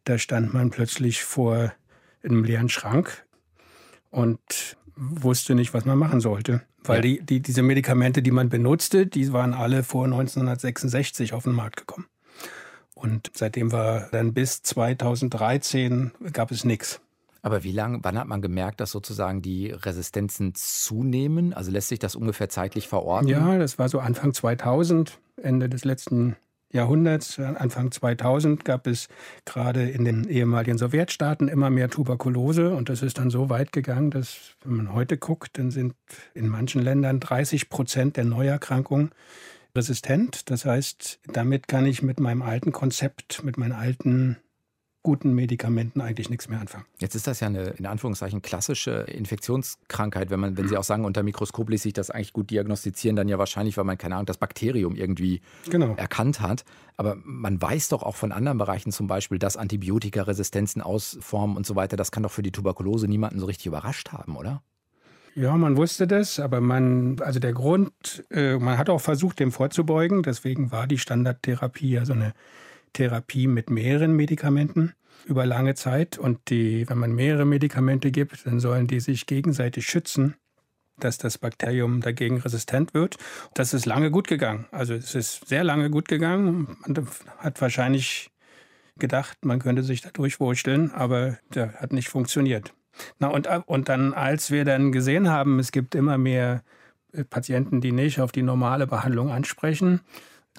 Da 0.06 0.18
stand 0.18 0.54
man 0.54 0.70
plötzlich 0.70 1.24
vor 1.24 1.74
einem 2.24 2.44
leeren 2.44 2.70
Schrank 2.70 3.25
und 4.10 4.77
wusste 4.96 5.56
nicht, 5.56 5.74
was 5.74 5.86
man 5.86 5.98
machen 5.98 6.22
sollte. 6.22 6.62
Weil 6.84 7.01
die, 7.01 7.22
die, 7.22 7.42
diese 7.42 7.63
Medikamente, 7.63 8.22
die 8.22 8.32
man 8.32 8.50
benutzte, 8.50 9.06
die 9.06 9.34
waren 9.34 9.54
alle 9.54 9.84
vor 9.84 10.06
1966 10.06 11.34
auf 11.34 11.44
den 11.44 11.54
Markt 11.54 11.77
gekommen. 11.77 12.08
Und 12.96 13.30
seitdem 13.34 13.72
war 13.72 14.08
dann 14.12 14.34
bis 14.34 14.63
2013 14.63 16.12
gab 16.32 16.51
es 16.51 16.63
nichts. 16.63 17.01
Aber 17.48 17.63
wie 17.63 17.72
lange, 17.72 18.00
wann 18.01 18.20
hat 18.20 18.27
man 18.27 18.42
gemerkt, 18.42 18.82
dass 18.82 18.92
sozusagen 18.92 19.42
die 19.42 19.72
Resistenzen 19.72 20.51
zunehmen? 20.54 21.54
Also 21.54 21.72
lässt 21.72 21.88
sich 21.88 21.98
das 21.98 22.13
ungefähr 22.13 22.50
zeitlich 22.50 22.89
verorten? 22.89 23.30
Ja, 23.30 23.58
das 23.58 23.80
war 23.80 23.88
so 23.88 24.00
Anfang 24.00 24.34
2000, 24.34 25.18
Ende 25.42 25.70
des 25.70 25.86
letzten 25.86 26.36
Jahrhunderts, 26.74 27.39
Anfang 27.39 27.92
2000, 27.92 28.66
gab 28.66 28.86
es 28.86 29.08
gerade 29.46 29.89
in 29.89 30.04
den 30.04 30.27
ehemaligen 30.27 30.77
Sowjetstaaten 30.77 31.48
immer 31.48 31.70
mehr 31.70 31.89
Tuberkulose. 31.89 32.75
Und 32.75 32.89
das 32.89 33.01
ist 33.01 33.18
dann 33.18 33.30
so 33.30 33.50
weit 33.50 33.72
gegangen, 33.72 34.12
dass, 34.12 34.58
wenn 34.66 34.75
man 34.75 34.94
heute 34.94 35.18
guckt, 35.18 35.58
dann 35.58 35.72
sind 35.72 35.96
in 36.34 36.50
manchen 36.50 36.82
Ländern 36.82 37.22
30 37.22 37.70
Prozent 37.70 38.18
der 38.18 38.25
Neuerkrankungen 38.25 39.12
resistent. 39.74 40.51
Das 40.51 40.66
heißt, 40.66 41.22
damit 41.32 41.70
kann 41.70 41.86
ich 41.86 42.01
mit 42.01 42.20
meinem 42.20 42.42
alten 42.42 42.74
Konzept, 42.74 43.46
mit 43.46 43.58
meinen 43.58 43.72
alten 43.72 44.36
guten 45.08 45.32
Medikamenten 45.32 46.02
eigentlich 46.02 46.30
nichts 46.30 46.50
mehr 46.50 46.60
anfangen. 46.60 46.84
Jetzt 47.00 47.16
ist 47.16 47.28
das 47.28 47.40
ja 47.40 47.48
eine 47.48 47.68
in 47.78 47.86
Anführungszeichen 47.86 48.42
klassische 48.42 49.06
Infektionskrankheit, 49.08 50.30
wenn 50.32 50.42
man, 50.42 50.58
wenn 50.58 50.68
Sie 50.68 50.76
auch 50.76 50.84
sagen, 50.84 51.06
unter 51.06 51.24
Mikroskop 51.24 51.70
ließ 51.70 51.82
sich 51.82 51.94
das 51.94 52.12
eigentlich 52.12 52.34
gut 52.34 52.50
diagnostizieren, 52.50 53.16
dann 53.16 53.30
ja 53.30 53.40
wahrscheinlich, 53.40 53.78
weil 53.78 53.86
man 53.86 53.98
keine 53.98 54.16
Ahnung 54.16 54.26
das 54.26 54.36
Bakterium 54.36 54.98
irgendwie 54.98 55.40
genau. 55.70 55.96
erkannt 55.96 56.42
hat. 56.42 56.66
Aber 56.98 57.16
man 57.24 57.62
weiß 57.62 57.88
doch 57.88 58.04
auch 58.04 58.18
von 58.18 58.34
anderen 58.34 58.58
Bereichen 58.58 58.92
zum 58.92 59.08
Beispiel, 59.08 59.40
dass 59.40 59.56
Antibiotikaresistenzen 59.56 60.82
ausformen 60.82 61.56
und 61.56 61.66
so 61.66 61.78
weiter. 61.78 61.96
Das 61.96 62.12
kann 62.12 62.24
doch 62.24 62.32
für 62.32 62.44
die 62.44 62.52
Tuberkulose 62.52 63.08
niemanden 63.08 63.40
so 63.40 63.46
richtig 63.46 63.68
überrascht 63.68 64.12
haben, 64.12 64.36
oder? 64.36 64.62
Ja, 65.36 65.56
man 65.56 65.78
wusste 65.78 66.06
das, 66.06 66.38
aber 66.38 66.60
man, 66.60 67.16
also 67.22 67.40
der 67.40 67.54
Grund, 67.54 68.26
äh, 68.30 68.58
man 68.58 68.78
hat 68.78 68.90
auch 68.90 69.00
versucht, 69.00 69.40
dem 69.40 69.54
vorzubeugen. 69.54 70.22
Deswegen 70.22 70.74
war 70.74 70.86
die 70.86 70.98
Standardtherapie 70.98 71.92
ja 71.92 72.04
so 72.04 72.12
eine 72.12 72.34
Therapie 72.94 73.48
mit 73.48 73.70
mehreren 73.70 74.13
Medikamenten 74.13 74.94
über 75.25 75.46
lange 75.46 75.75
Zeit. 75.75 76.17
Und 76.17 76.50
die, 76.50 76.88
wenn 76.89 76.98
man 76.98 77.13
mehrere 77.13 77.46
Medikamente 77.46 78.12
gibt, 78.12 78.46
dann 78.46 78.60
sollen 78.60 78.88
die 78.88 79.00
sich 79.00 79.25
gegenseitig 79.25 79.88
schützen, 79.88 80.36
dass 81.00 81.17
das 81.17 81.38
Bakterium 81.38 82.01
dagegen 82.01 82.39
resistent 82.39 82.94
wird. 82.94 83.17
Das 83.53 83.74
ist 83.74 83.86
lange 83.86 84.12
gut 84.12 84.27
gegangen. 84.27 84.65
Also 84.72 84.94
es 84.94 85.15
ist 85.15 85.48
sehr 85.48 85.63
lange 85.63 85.89
gut 85.89 86.08
gegangen. 86.08 86.77
Man 86.86 87.08
hat 87.38 87.62
wahrscheinlich 87.62 88.32
gedacht, 88.98 89.46
man 89.46 89.60
könnte 89.60 89.84
sich 89.84 90.01
da 90.01 90.10
durchwurschteln, 90.10 90.91
aber 90.91 91.38
das 91.51 91.74
hat 91.75 91.94
nicht 91.94 92.10
funktioniert. 92.10 92.74
Na 93.20 93.27
und, 93.27 93.48
und 93.67 93.89
dann, 93.89 94.13
als 94.13 94.50
wir 94.50 94.65
dann 94.65 94.91
gesehen 94.91 95.29
haben, 95.29 95.60
es 95.60 95.72
gibt 95.72 95.94
immer 95.94 96.17
mehr 96.17 96.63
äh, 97.13 97.24
Patienten, 97.24 97.79
die 97.79 97.91
nicht 97.91 98.20
auf 98.20 98.32
die 98.32 98.41
normale 98.41 98.88
Behandlung 98.88 99.32
ansprechen, 99.32 100.01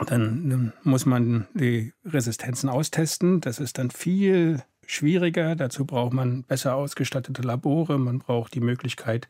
dann 0.06 0.72
muss 0.82 1.06
man 1.06 1.46
die 1.54 1.92
Resistenzen 2.04 2.68
austesten. 2.68 3.40
Das 3.40 3.58
ist 3.58 3.78
dann 3.78 3.90
viel 3.90 4.62
schwieriger. 4.86 5.56
Dazu 5.56 5.84
braucht 5.84 6.12
man 6.12 6.44
besser 6.44 6.74
ausgestattete 6.74 7.42
Labore. 7.42 7.98
Man 7.98 8.18
braucht 8.18 8.54
die 8.54 8.60
Möglichkeit, 8.60 9.28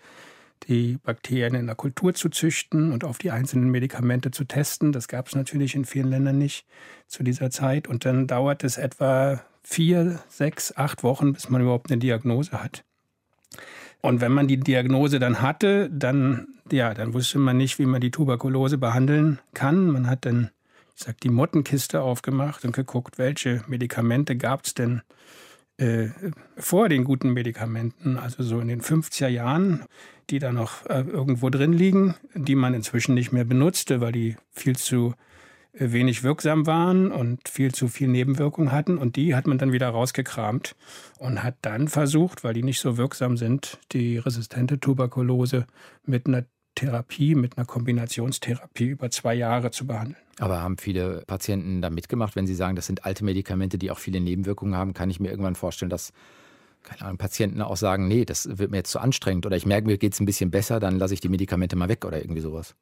die 0.68 0.98
Bakterien 1.02 1.54
in 1.54 1.66
der 1.66 1.74
Kultur 1.74 2.14
zu 2.14 2.28
züchten 2.28 2.92
und 2.92 3.04
auf 3.04 3.18
die 3.18 3.30
einzelnen 3.30 3.70
Medikamente 3.70 4.30
zu 4.30 4.44
testen. 4.44 4.92
Das 4.92 5.08
gab 5.08 5.28
es 5.28 5.34
natürlich 5.34 5.74
in 5.74 5.84
vielen 5.84 6.10
Ländern 6.10 6.38
nicht 6.38 6.66
zu 7.06 7.22
dieser 7.22 7.50
Zeit. 7.50 7.88
Und 7.88 8.04
dann 8.04 8.26
dauert 8.26 8.64
es 8.64 8.76
etwa 8.76 9.42
vier, 9.62 10.20
sechs, 10.28 10.76
acht 10.76 11.02
Wochen, 11.02 11.32
bis 11.32 11.48
man 11.50 11.60
überhaupt 11.60 11.90
eine 11.90 11.98
Diagnose 11.98 12.52
hat. 12.52 12.84
Und 14.00 14.20
wenn 14.20 14.32
man 14.32 14.48
die 14.48 14.58
Diagnose 14.58 15.18
dann 15.18 15.42
hatte, 15.42 15.90
dann, 15.90 16.48
ja, 16.70 16.94
dann 16.94 17.14
wusste 17.14 17.38
man 17.38 17.56
nicht, 17.56 17.78
wie 17.78 17.86
man 17.86 18.00
die 18.00 18.10
Tuberkulose 18.10 18.78
behandeln 18.78 19.40
kann. 19.54 19.88
Man 19.88 20.08
hat 20.08 20.24
dann, 20.24 20.50
ich 20.98 21.04
sag, 21.04 21.20
die 21.20 21.28
Mottenkiste 21.28 22.02
aufgemacht 22.02 22.64
und 22.64 22.72
geguckt, 22.72 23.18
welche 23.18 23.62
Medikamente 23.68 24.34
gab 24.34 24.64
es 24.64 24.74
denn 24.74 25.02
äh, 25.76 26.08
vor 26.56 26.88
den 26.88 27.04
guten 27.04 27.30
Medikamenten, 27.30 28.18
also 28.18 28.42
so 28.42 28.58
in 28.58 28.66
den 28.66 28.82
50er 28.82 29.28
Jahren, 29.28 29.84
die 30.28 30.40
da 30.40 30.50
noch 30.50 30.86
äh, 30.86 31.02
irgendwo 31.02 31.50
drin 31.50 31.72
liegen, 31.72 32.16
die 32.34 32.56
man 32.56 32.74
inzwischen 32.74 33.14
nicht 33.14 33.30
mehr 33.30 33.44
benutzte, 33.44 34.00
weil 34.00 34.10
die 34.10 34.34
viel 34.50 34.76
zu 34.76 35.14
wenig 35.72 36.24
wirksam 36.24 36.66
waren 36.66 37.12
und 37.12 37.48
viel 37.48 37.72
zu 37.72 37.86
viel 37.86 38.08
Nebenwirkungen 38.08 38.72
hatten. 38.72 38.98
Und 38.98 39.14
die 39.14 39.36
hat 39.36 39.46
man 39.46 39.58
dann 39.58 39.70
wieder 39.70 39.90
rausgekramt 39.90 40.74
und 41.18 41.44
hat 41.44 41.58
dann 41.62 41.86
versucht, 41.86 42.42
weil 42.42 42.54
die 42.54 42.64
nicht 42.64 42.80
so 42.80 42.96
wirksam 42.96 43.36
sind, 43.36 43.78
die 43.92 44.18
resistente 44.18 44.80
Tuberkulose 44.80 45.68
mit 46.04 46.26
einer 46.26 46.44
Therapie, 46.78 47.34
mit 47.34 47.58
einer 47.58 47.66
Kombinationstherapie 47.66 48.86
über 48.86 49.10
zwei 49.10 49.34
Jahre 49.34 49.72
zu 49.72 49.86
behandeln. 49.86 50.16
Aber 50.38 50.62
haben 50.62 50.78
viele 50.78 51.24
Patienten 51.26 51.82
da 51.82 51.90
mitgemacht, 51.90 52.36
wenn 52.36 52.46
Sie 52.46 52.54
sagen, 52.54 52.76
das 52.76 52.86
sind 52.86 53.04
alte 53.04 53.24
Medikamente, 53.24 53.78
die 53.78 53.90
auch 53.90 53.98
viele 53.98 54.20
Nebenwirkungen 54.20 54.76
haben, 54.76 54.94
kann 54.94 55.10
ich 55.10 55.18
mir 55.18 55.28
irgendwann 55.28 55.56
vorstellen, 55.56 55.90
dass 55.90 56.12
keine 56.84 57.02
Ahnung, 57.02 57.18
Patienten 57.18 57.60
auch 57.62 57.76
sagen, 57.76 58.06
nee, 58.06 58.24
das 58.24 58.58
wird 58.58 58.70
mir 58.70 58.76
jetzt 58.78 58.92
zu 58.92 59.00
anstrengend 59.00 59.44
oder 59.44 59.56
ich 59.56 59.66
merke, 59.66 59.88
mir 59.88 59.98
geht 59.98 60.12
es 60.14 60.20
ein 60.20 60.26
bisschen 60.26 60.52
besser, 60.52 60.78
dann 60.78 60.98
lasse 60.98 61.14
ich 61.14 61.20
die 61.20 61.28
Medikamente 61.28 61.74
mal 61.74 61.88
weg 61.88 62.04
oder 62.04 62.20
irgendwie 62.22 62.40
sowas. 62.40 62.76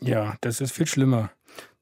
Ja, 0.00 0.34
das 0.40 0.60
ist 0.60 0.72
viel 0.72 0.86
schlimmer. 0.86 1.30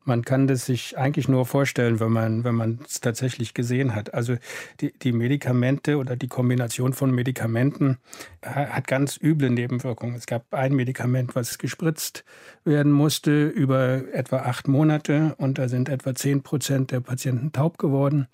Man 0.05 0.25
kann 0.25 0.47
das 0.47 0.65
sich 0.65 0.97
eigentlich 0.97 1.29
nur 1.29 1.45
vorstellen, 1.45 2.01
wenn 2.01 2.13
man 2.13 2.45
wenn 2.45 2.81
es 2.85 3.01
tatsächlich 3.01 3.53
gesehen 3.53 3.95
hat. 3.95 4.15
Also 4.15 4.37
die, 4.81 4.93
die 4.93 5.13
Medikamente 5.13 5.99
oder 5.99 6.17
die 6.17 6.29
Kombination 6.29 6.95
von 6.95 7.11
Medikamenten 7.11 7.99
hat 8.43 8.87
ganz 8.87 9.19
üble 9.21 9.51
Nebenwirkungen. 9.51 10.15
Es 10.15 10.27
gab 10.27 10.55
ein 10.55 10.75
Medikament, 10.75 11.37
was 11.37 11.59
gespritzt 11.59 12.25
werden 12.65 12.93
musste 12.93 13.49
über 13.49 14.03
etwa 14.13 14.39
acht 14.39 14.67
Monate 14.67 15.35
und 15.37 15.59
da 15.59 15.69
sind 15.69 15.89
etwa 15.89 16.15
zehn 16.15 16.43
Prozent 16.43 16.91
der 16.91 17.01
Patienten 17.01 17.53
taub 17.53 17.77
geworden. 17.77 18.29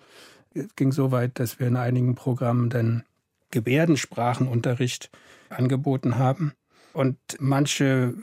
Es 0.55 0.77
ging 0.77 0.93
so 0.93 1.11
weit, 1.11 1.41
dass 1.41 1.59
wir 1.59 1.67
in 1.67 1.77
einigen 1.77 2.15
Programmen 2.15 2.71
dann 2.71 3.03
Gebärdensprachenunterricht 3.51 5.11
angeboten 5.49 6.19
haben. 6.19 6.53
Und 6.93 7.17
manche 7.41 8.15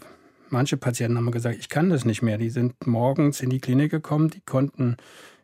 Manche 0.51 0.77
Patienten 0.77 1.17
haben 1.17 1.31
gesagt, 1.31 1.57
ich 1.59 1.69
kann 1.69 1.89
das 1.89 2.03
nicht 2.03 2.21
mehr. 2.21 2.37
Die 2.37 2.49
sind 2.49 2.85
morgens 2.85 3.41
in 3.41 3.49
die 3.49 3.61
Klinik 3.61 3.89
gekommen, 3.89 4.29
die 4.29 4.41
konnten 4.41 4.97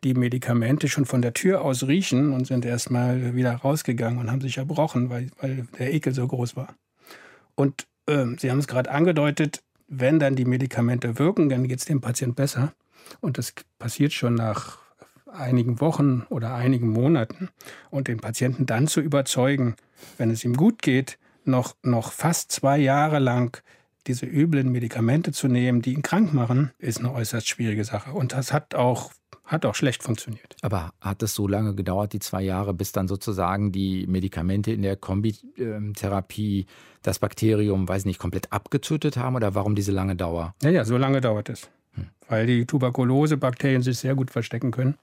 die 0.04 0.14
Medikamente 0.14 0.88
schon 0.88 1.06
von 1.06 1.22
der 1.22 1.32
Tür 1.32 1.62
aus 1.62 1.86
riechen 1.86 2.32
und 2.32 2.46
sind 2.46 2.64
erst 2.64 2.90
mal 2.90 3.34
wieder 3.34 3.54
rausgegangen 3.54 4.18
und 4.18 4.30
haben 4.30 4.42
sich 4.42 4.58
erbrochen, 4.58 5.08
weil, 5.10 5.30
weil 5.40 5.66
der 5.78 5.92
Ekel 5.92 6.12
so 6.14 6.26
groß 6.26 6.56
war. 6.56 6.74
Und 7.54 7.86
äh, 8.06 8.26
Sie 8.38 8.50
haben 8.50 8.58
es 8.58 8.68
gerade 8.68 8.90
angedeutet, 8.90 9.62
wenn 9.88 10.18
dann 10.18 10.36
die 10.36 10.44
Medikamente 10.44 11.18
wirken, 11.18 11.48
dann 11.48 11.66
geht 11.66 11.78
es 11.78 11.86
dem 11.86 12.00
Patienten 12.00 12.34
besser. 12.34 12.74
Und 13.20 13.38
das 13.38 13.54
passiert 13.78 14.12
schon 14.12 14.34
nach 14.34 14.78
einigen 15.32 15.80
Wochen 15.80 16.26
oder 16.28 16.54
einigen 16.54 16.88
Monaten. 16.88 17.48
Und 17.90 18.08
den 18.08 18.18
Patienten 18.18 18.66
dann 18.66 18.86
zu 18.86 19.00
überzeugen, 19.00 19.76
wenn 20.18 20.30
es 20.30 20.44
ihm 20.44 20.54
gut 20.54 20.82
geht, 20.82 21.18
noch, 21.44 21.74
noch 21.82 22.12
fast 22.12 22.52
zwei 22.52 22.78
Jahre 22.78 23.18
lang 23.18 23.62
diese 24.06 24.26
üblen 24.26 24.70
Medikamente 24.70 25.32
zu 25.32 25.48
nehmen, 25.48 25.82
die 25.82 25.94
ihn 25.94 26.02
krank 26.02 26.32
machen, 26.32 26.70
ist 26.78 26.98
eine 26.98 27.12
äußerst 27.12 27.48
schwierige 27.48 27.84
Sache. 27.84 28.12
Und 28.12 28.32
das 28.32 28.52
hat 28.52 28.74
auch 28.74 29.10
hat 29.48 29.64
auch 29.64 29.74
schlecht 29.74 30.02
funktioniert. 30.02 30.56
Aber 30.60 30.92
hat 31.00 31.22
es 31.22 31.34
so 31.34 31.48
lange 31.48 31.74
gedauert, 31.74 32.12
die 32.12 32.18
zwei 32.18 32.42
Jahre, 32.42 32.74
bis 32.74 32.92
dann 32.92 33.08
sozusagen 33.08 33.72
die 33.72 34.06
Medikamente 34.06 34.72
in 34.72 34.82
der 34.82 34.96
Kombitherapie 34.96 36.66
das 37.02 37.18
Bakterium, 37.18 37.88
weiß 37.88 38.04
nicht, 38.04 38.18
komplett 38.18 38.52
abgetötet 38.52 39.16
haben? 39.16 39.36
Oder 39.36 39.54
warum 39.54 39.74
diese 39.74 39.90
lange 39.90 40.16
Dauer? 40.16 40.54
Ja, 40.62 40.68
ja, 40.68 40.84
so 40.84 40.98
lange 40.98 41.22
dauert 41.22 41.48
es. 41.48 41.70
Hm. 41.94 42.08
Weil 42.28 42.46
die 42.46 42.66
Tuberkulose-Bakterien 42.66 43.82
sich 43.82 43.98
sehr 43.98 44.14
gut 44.14 44.30
verstecken 44.30 44.70
können. 44.70 44.96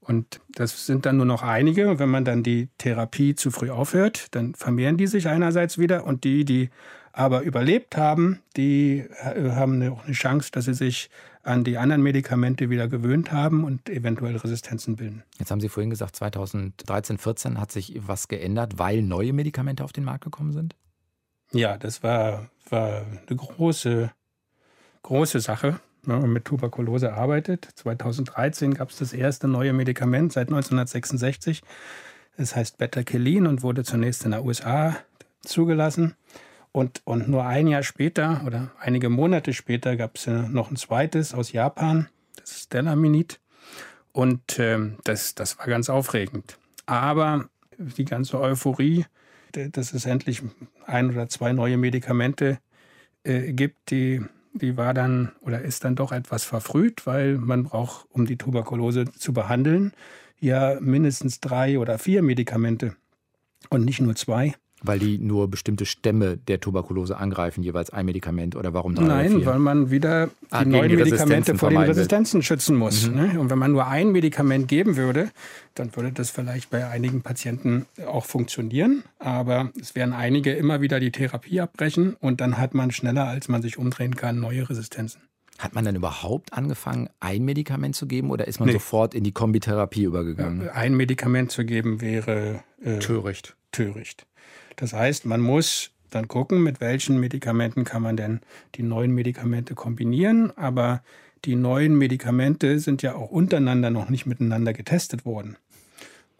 Und 0.00 0.40
das 0.52 0.86
sind 0.86 1.04
dann 1.04 1.16
nur 1.16 1.26
noch 1.26 1.42
einige. 1.42 1.88
Und 1.88 1.98
wenn 1.98 2.10
man 2.10 2.24
dann 2.24 2.44
die 2.44 2.68
Therapie 2.78 3.34
zu 3.34 3.50
früh 3.50 3.70
aufhört, 3.70 4.28
dann 4.36 4.54
vermehren 4.54 4.96
die 4.98 5.08
sich 5.08 5.26
einerseits 5.26 5.78
wieder. 5.78 6.04
Und 6.04 6.22
die, 6.22 6.44
die 6.44 6.70
aber 7.14 7.42
überlebt 7.42 7.96
haben, 7.96 8.40
die 8.56 8.98
äh, 8.98 9.50
haben 9.52 9.82
auch 9.88 10.04
eine 10.04 10.12
Chance, 10.12 10.50
dass 10.52 10.66
sie 10.66 10.74
sich 10.74 11.10
an 11.42 11.62
die 11.62 11.78
anderen 11.78 12.02
Medikamente 12.02 12.70
wieder 12.70 12.88
gewöhnt 12.88 13.30
haben 13.30 13.64
und 13.64 13.88
eventuell 13.88 14.36
Resistenzen 14.36 14.96
bilden. 14.96 15.22
Jetzt 15.38 15.50
haben 15.50 15.60
Sie 15.60 15.68
vorhin 15.68 15.90
gesagt, 15.90 16.16
2013, 16.16 17.18
14 17.18 17.60
hat 17.60 17.70
sich 17.70 17.94
was 18.06 18.28
geändert, 18.28 18.78
weil 18.78 19.02
neue 19.02 19.32
Medikamente 19.32 19.84
auf 19.84 19.92
den 19.92 20.04
Markt 20.04 20.24
gekommen 20.24 20.52
sind? 20.52 20.74
Ja, 21.52 21.76
das 21.76 22.02
war, 22.02 22.50
war 22.70 23.04
eine 23.04 23.36
große, 23.36 24.10
große 25.02 25.40
Sache 25.40 25.80
wenn 26.06 26.20
man 26.20 26.32
mit 26.32 26.44
Tuberkulose 26.44 27.14
arbeitet. 27.14 27.68
2013 27.74 28.74
gab 28.74 28.90
es 28.90 28.98
das 28.98 29.12
erste 29.12 29.48
neue 29.48 29.72
Medikament 29.72 30.32
seit 30.32 30.48
1966. 30.48 31.62
Es 32.36 32.56
heißt 32.56 32.78
Betakelin 32.78 33.46
und 33.46 33.62
wurde 33.62 33.84
zunächst 33.84 34.24
in 34.24 34.32
der 34.32 34.44
USA 34.44 34.96
zugelassen. 35.42 36.14
Und, 36.74 37.02
und 37.04 37.28
nur 37.28 37.46
ein 37.46 37.68
Jahr 37.68 37.84
später 37.84 38.42
oder 38.44 38.72
einige 38.80 39.08
Monate 39.08 39.52
später 39.52 39.94
gab 39.94 40.16
es 40.16 40.26
noch 40.26 40.72
ein 40.72 40.76
zweites 40.76 41.32
aus 41.32 41.52
Japan. 41.52 42.08
das 42.34 42.50
ist 42.50 42.72
Delaminid. 42.72 43.38
Und 44.10 44.58
ähm, 44.58 44.96
das, 45.04 45.36
das 45.36 45.56
war 45.56 45.66
ganz 45.68 45.88
aufregend. 45.88 46.58
Aber 46.84 47.48
die 47.78 48.04
ganze 48.04 48.40
Euphorie, 48.40 49.06
dass 49.52 49.92
es 49.92 50.04
endlich 50.04 50.42
ein 50.84 51.10
oder 51.10 51.28
zwei 51.28 51.52
neue 51.52 51.76
Medikamente 51.76 52.58
äh, 53.22 53.52
gibt, 53.52 53.92
die, 53.92 54.24
die 54.52 54.76
war 54.76 54.94
dann 54.94 55.30
oder 55.42 55.60
ist 55.60 55.84
dann 55.84 55.94
doch 55.94 56.10
etwas 56.10 56.42
verfrüht, 56.42 57.06
weil 57.06 57.38
man 57.38 57.62
braucht, 57.62 58.06
um 58.10 58.26
die 58.26 58.36
Tuberkulose 58.36 59.04
zu 59.12 59.32
behandeln, 59.32 59.92
ja 60.40 60.76
mindestens 60.80 61.38
drei 61.38 61.78
oder 61.78 62.00
vier 62.00 62.22
Medikamente 62.22 62.96
und 63.70 63.84
nicht 63.84 64.00
nur 64.00 64.16
zwei. 64.16 64.56
Weil 64.86 64.98
die 64.98 65.18
nur 65.18 65.48
bestimmte 65.48 65.86
Stämme 65.86 66.36
der 66.36 66.60
Tuberkulose 66.60 67.16
angreifen, 67.16 67.62
jeweils 67.62 67.90
ein 67.90 68.06
Medikament 68.06 68.54
oder 68.54 68.74
warum 68.74 68.94
drei 68.94 69.04
Nein, 69.04 69.46
weil 69.46 69.58
man 69.58 69.90
wieder 69.90 70.26
die 70.26 70.32
ah, 70.50 70.64
neuen 70.64 70.90
die 70.90 70.96
Medikamente 70.96 71.56
vor 71.56 71.70
den 71.70 71.78
Resistenzen 71.78 72.42
schützen 72.42 72.76
muss. 72.76 73.08
Mhm. 73.08 73.14
Ne? 73.14 73.40
Und 73.40 73.50
wenn 73.50 73.58
man 73.58 73.72
nur 73.72 73.86
ein 73.86 74.12
Medikament 74.12 74.68
geben 74.68 74.96
würde, 74.96 75.30
dann 75.74 75.94
würde 75.96 76.12
das 76.12 76.30
vielleicht 76.30 76.70
bei 76.70 76.86
einigen 76.86 77.22
Patienten 77.22 77.86
auch 78.06 78.26
funktionieren. 78.26 79.04
Aber 79.18 79.70
es 79.80 79.94
werden 79.94 80.12
einige 80.12 80.52
immer 80.52 80.80
wieder 80.80 81.00
die 81.00 81.10
Therapie 81.10 81.60
abbrechen 81.60 82.14
und 82.20 82.40
dann 82.40 82.58
hat 82.58 82.74
man 82.74 82.90
schneller, 82.90 83.26
als 83.26 83.48
man 83.48 83.62
sich 83.62 83.78
umdrehen 83.78 84.16
kann, 84.16 84.38
neue 84.38 84.68
Resistenzen. 84.68 85.22
Hat 85.58 85.74
man 85.74 85.84
dann 85.84 85.94
überhaupt 85.94 86.52
angefangen, 86.52 87.08
ein 87.20 87.44
Medikament 87.44 87.94
zu 87.94 88.06
geben 88.06 88.30
oder 88.30 88.48
ist 88.48 88.58
man 88.58 88.66
nee. 88.66 88.72
sofort 88.72 89.14
in 89.14 89.22
die 89.22 89.32
Kombitherapie 89.32 90.02
übergegangen? 90.02 90.68
Ein 90.68 90.94
Medikament 90.94 91.52
zu 91.52 91.64
geben 91.64 92.00
wäre 92.00 92.64
äh, 92.82 92.98
töricht. 92.98 93.56
töricht. 93.70 94.26
Das 94.76 94.92
heißt, 94.92 95.26
man 95.26 95.40
muss 95.40 95.90
dann 96.10 96.28
gucken, 96.28 96.62
mit 96.62 96.80
welchen 96.80 97.18
Medikamenten 97.18 97.84
kann 97.84 98.02
man 98.02 98.16
denn 98.16 98.40
die 98.76 98.82
neuen 98.82 99.12
Medikamente 99.12 99.74
kombinieren. 99.74 100.56
Aber 100.56 101.02
die 101.44 101.56
neuen 101.56 101.96
Medikamente 101.96 102.78
sind 102.78 103.02
ja 103.02 103.14
auch 103.14 103.30
untereinander 103.30 103.90
noch 103.90 104.08
nicht 104.08 104.26
miteinander 104.26 104.72
getestet 104.72 105.24
worden. 105.24 105.56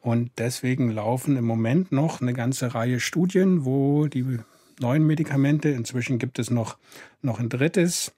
Und 0.00 0.30
deswegen 0.38 0.90
laufen 0.90 1.36
im 1.36 1.44
Moment 1.44 1.90
noch 1.90 2.20
eine 2.20 2.34
ganze 2.34 2.74
Reihe 2.74 3.00
Studien, 3.00 3.64
wo 3.64 4.06
die 4.06 4.38
neuen 4.78 5.06
Medikamente, 5.06 5.70
inzwischen 5.70 6.18
gibt 6.18 6.38
es 6.38 6.50
noch, 6.50 6.76
noch 7.22 7.40
ein 7.40 7.48
drittes 7.48 8.12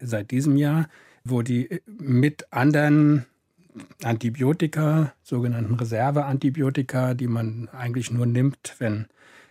seit 0.00 0.30
diesem 0.30 0.56
Jahr, 0.56 0.88
wo 1.24 1.42
die 1.42 1.82
mit 1.86 2.52
anderen 2.52 3.26
Antibiotika, 4.02 5.12
sogenannten 5.22 5.74
Reserveantibiotika, 5.74 7.14
die 7.14 7.26
man 7.26 7.68
eigentlich 7.68 8.10
nur 8.10 8.26
nimmt, 8.26 8.74
wenn 8.78 9.06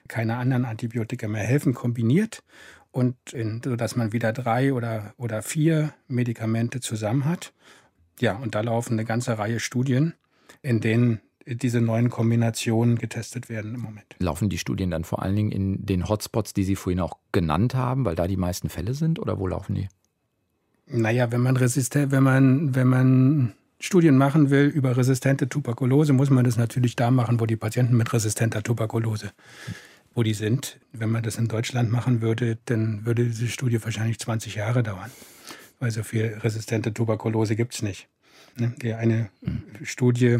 keine 0.07 0.37
anderen 0.37 0.65
Antibiotika 0.65 1.27
mehr 1.27 1.43
helfen, 1.43 1.73
kombiniert 1.73 2.43
und 2.91 3.15
in, 3.33 3.61
sodass 3.63 3.95
man 3.95 4.13
wieder 4.13 4.31
drei 4.31 4.73
oder, 4.73 5.13
oder 5.17 5.41
vier 5.41 5.93
Medikamente 6.07 6.79
zusammen 6.79 7.25
hat. 7.25 7.53
Ja, 8.19 8.37
und 8.37 8.55
da 8.55 8.61
laufen 8.61 8.93
eine 8.93 9.05
ganze 9.05 9.37
Reihe 9.37 9.59
Studien, 9.59 10.13
in 10.61 10.79
denen 10.79 11.19
diese 11.45 11.81
neuen 11.81 12.09
Kombinationen 12.09 12.97
getestet 12.97 13.49
werden 13.49 13.75
im 13.75 13.81
Moment. 13.81 14.15
Laufen 14.19 14.49
die 14.49 14.57
Studien 14.57 14.89
dann 14.89 15.03
vor 15.03 15.21
allen 15.21 15.35
Dingen 15.35 15.51
in 15.51 15.85
den 15.85 16.07
Hotspots, 16.07 16.53
die 16.53 16.63
Sie 16.63 16.75
vorhin 16.75 16.99
auch 16.99 17.17
genannt 17.31 17.75
haben, 17.75 18.05
weil 18.05 18.15
da 18.15 18.27
die 18.27 18.37
meisten 18.37 18.69
Fälle 18.69 18.93
sind, 18.93 19.19
oder 19.19 19.37
wo 19.39 19.47
laufen 19.47 19.75
die? 19.75 19.87
Naja, 20.87 21.31
wenn 21.31 21.41
man 21.41 21.57
resistent, 21.57 22.11
wenn 22.11 22.23
man, 22.23 22.75
wenn 22.75 22.87
man 22.87 23.53
Studien 23.79 24.17
machen 24.17 24.49
will 24.49 24.67
über 24.67 24.97
resistente 24.97 25.49
Tuberkulose, 25.49 26.13
muss 26.13 26.29
man 26.29 26.45
das 26.45 26.57
natürlich 26.57 26.95
da 26.95 27.11
machen, 27.11 27.39
wo 27.39 27.45
die 27.45 27.57
Patienten 27.57 27.97
mit 27.97 28.11
resistenter 28.13 28.63
Tuberkulose 28.63 29.31
wo 30.15 30.23
die 30.23 30.33
sind. 30.33 30.79
Wenn 30.91 31.11
man 31.11 31.21
das 31.21 31.37
in 31.37 31.47
Deutschland 31.47 31.91
machen 31.91 32.21
würde, 32.21 32.57
dann 32.65 33.05
würde 33.05 33.25
diese 33.25 33.47
Studie 33.47 33.83
wahrscheinlich 33.83 34.17
20 34.17 34.55
Jahre 34.55 34.81
dauern, 34.81 35.11
weil 35.79 35.91
so 35.91 36.01
viel 36.01 36.39
resistente 36.39 36.93
Tuberkulose 36.93 37.55
gibt 37.55 37.75
es 37.75 37.81
nicht. 37.83 38.07
Ne? 38.57 38.73
Die 38.81 38.93
eine 38.93 39.29
mhm. 39.41 39.63
Studie, 39.83 40.39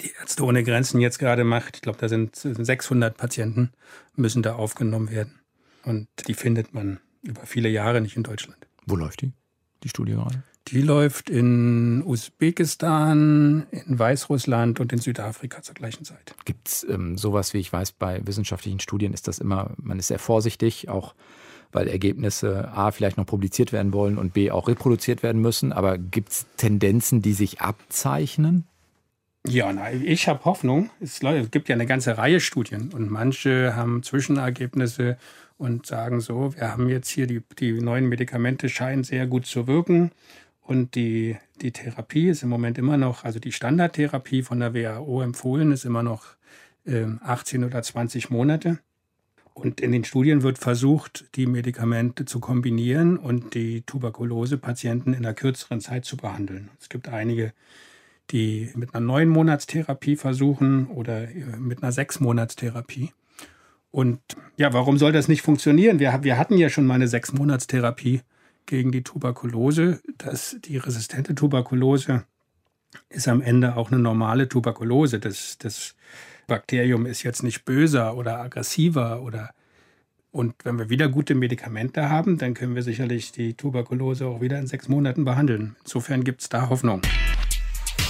die 0.00 0.12
Ärzte 0.20 0.44
ohne 0.44 0.62
Grenzen 0.62 1.00
jetzt 1.00 1.18
gerade 1.18 1.42
macht, 1.42 1.76
ich 1.76 1.82
glaube, 1.82 1.98
da 1.98 2.08
sind 2.08 2.36
600 2.36 3.16
Patienten, 3.16 3.72
müssen 4.14 4.42
da 4.42 4.54
aufgenommen 4.54 5.10
werden. 5.10 5.40
Und 5.82 6.08
die 6.28 6.34
findet 6.34 6.74
man 6.74 7.00
über 7.22 7.46
viele 7.46 7.68
Jahre 7.68 8.00
nicht 8.00 8.16
in 8.16 8.22
Deutschland. 8.22 8.58
Wo 8.86 8.96
läuft 8.96 9.22
die, 9.22 9.32
die 9.82 9.88
Studie 9.88 10.12
gerade? 10.12 10.42
Die 10.68 10.82
läuft 10.82 11.30
in 11.30 12.02
Usbekistan, 12.04 13.66
in 13.70 13.98
Weißrussland 13.98 14.80
und 14.80 14.92
in 14.92 14.98
Südafrika 14.98 15.62
zur 15.62 15.76
gleichen 15.76 16.04
Zeit. 16.04 16.34
Gibt 16.44 16.66
es 16.66 16.86
ähm, 16.88 17.16
sowas, 17.16 17.54
wie 17.54 17.58
ich 17.58 17.72
weiß, 17.72 17.92
bei 17.92 18.20
wissenschaftlichen 18.26 18.80
Studien 18.80 19.12
ist 19.12 19.28
das 19.28 19.38
immer, 19.38 19.70
man 19.76 19.98
ist 20.00 20.08
sehr 20.08 20.18
vorsichtig, 20.18 20.88
auch 20.88 21.14
weil 21.70 21.88
Ergebnisse 21.88 22.68
A 22.72 22.90
vielleicht 22.90 23.16
noch 23.16 23.26
publiziert 23.26 23.72
werden 23.72 23.92
wollen 23.92 24.18
und 24.18 24.32
B 24.32 24.50
auch 24.50 24.66
reproduziert 24.66 25.22
werden 25.22 25.40
müssen. 25.40 25.72
Aber 25.72 25.98
gibt 25.98 26.30
es 26.30 26.46
Tendenzen, 26.56 27.22
die 27.22 27.32
sich 27.32 27.60
abzeichnen? 27.60 28.64
Ja, 29.46 29.72
na, 29.72 29.92
ich 29.92 30.26
habe 30.26 30.44
Hoffnung. 30.44 30.90
Es 31.00 31.20
gibt 31.50 31.68
ja 31.68 31.76
eine 31.76 31.86
ganze 31.86 32.18
Reihe 32.18 32.40
Studien 32.40 32.90
und 32.92 33.10
manche 33.10 33.76
haben 33.76 34.02
Zwischenergebnisse 34.02 35.16
und 35.58 35.86
sagen 35.86 36.20
so, 36.20 36.54
wir 36.54 36.72
haben 36.72 36.88
jetzt 36.88 37.08
hier 37.08 37.26
die, 37.26 37.42
die 37.58 37.80
neuen 37.80 38.08
Medikamente 38.08 38.68
scheinen 38.68 39.04
sehr 39.04 39.26
gut 39.26 39.46
zu 39.46 39.66
wirken. 39.66 40.10
Und 40.66 40.96
die, 40.96 41.36
die 41.62 41.70
Therapie 41.70 42.28
ist 42.28 42.42
im 42.42 42.48
Moment 42.48 42.76
immer 42.76 42.96
noch, 42.96 43.22
also 43.22 43.38
die 43.38 43.52
Standardtherapie 43.52 44.42
von 44.42 44.58
der 44.58 44.74
WHO 44.74 45.22
empfohlen, 45.22 45.70
ist 45.70 45.84
immer 45.84 46.02
noch 46.02 46.34
äh, 46.84 47.06
18 47.22 47.62
oder 47.62 47.82
20 47.82 48.30
Monate. 48.30 48.80
Und 49.54 49.80
in 49.80 49.92
den 49.92 50.02
Studien 50.02 50.42
wird 50.42 50.58
versucht, 50.58 51.24
die 51.36 51.46
Medikamente 51.46 52.24
zu 52.24 52.40
kombinieren 52.40 53.16
und 53.16 53.54
die 53.54 53.82
Tuberkulose-Patienten 53.82 55.14
in 55.14 55.24
einer 55.24 55.34
kürzeren 55.34 55.80
Zeit 55.80 56.04
zu 56.04 56.16
behandeln. 56.16 56.68
Es 56.80 56.88
gibt 56.88 57.08
einige, 57.08 57.52
die 58.32 58.70
mit 58.74 58.92
einer 58.92 59.06
neun 59.06 59.28
Monatstherapie 59.28 60.16
versuchen 60.16 60.88
oder 60.88 61.28
äh, 61.28 61.44
mit 61.58 61.84
einer 61.84 61.92
sechs 61.92 62.18
Monatstherapie. 62.18 63.12
Und 63.92 64.18
ja, 64.56 64.72
warum 64.72 64.98
soll 64.98 65.12
das 65.12 65.28
nicht 65.28 65.42
funktionieren? 65.42 66.00
Wir, 66.00 66.18
wir 66.24 66.36
hatten 66.38 66.58
ja 66.58 66.70
schon 66.70 66.86
mal 66.86 66.94
eine 66.94 67.06
sechs 67.06 67.32
Monatstherapie 67.32 68.22
gegen 68.66 68.92
die 68.92 69.02
Tuberkulose. 69.02 70.00
dass 70.18 70.56
die 70.64 70.76
resistente 70.76 71.34
Tuberkulose 71.34 72.24
ist 73.08 73.28
am 73.28 73.40
Ende 73.42 73.76
auch 73.76 73.90
eine 73.90 74.00
normale 74.00 74.48
Tuberkulose. 74.48 75.20
Das, 75.20 75.58
das 75.58 75.94
Bakterium 76.46 77.06
ist 77.06 77.22
jetzt 77.22 77.42
nicht 77.42 77.64
böser 77.64 78.16
oder 78.16 78.40
aggressiver 78.40 79.22
oder 79.22 79.50
und 80.30 80.54
wenn 80.64 80.78
wir 80.78 80.90
wieder 80.90 81.08
gute 81.08 81.34
Medikamente 81.34 82.10
haben, 82.10 82.36
dann 82.36 82.52
können 82.52 82.74
wir 82.74 82.82
sicherlich 82.82 83.32
die 83.32 83.54
Tuberkulose 83.54 84.26
auch 84.26 84.42
wieder 84.42 84.58
in 84.58 84.66
sechs 84.66 84.86
Monaten 84.86 85.24
behandeln. 85.24 85.76
Insofern 85.82 86.24
gibt 86.24 86.42
es 86.42 86.50
da 86.50 86.68
Hoffnung. 86.68 87.00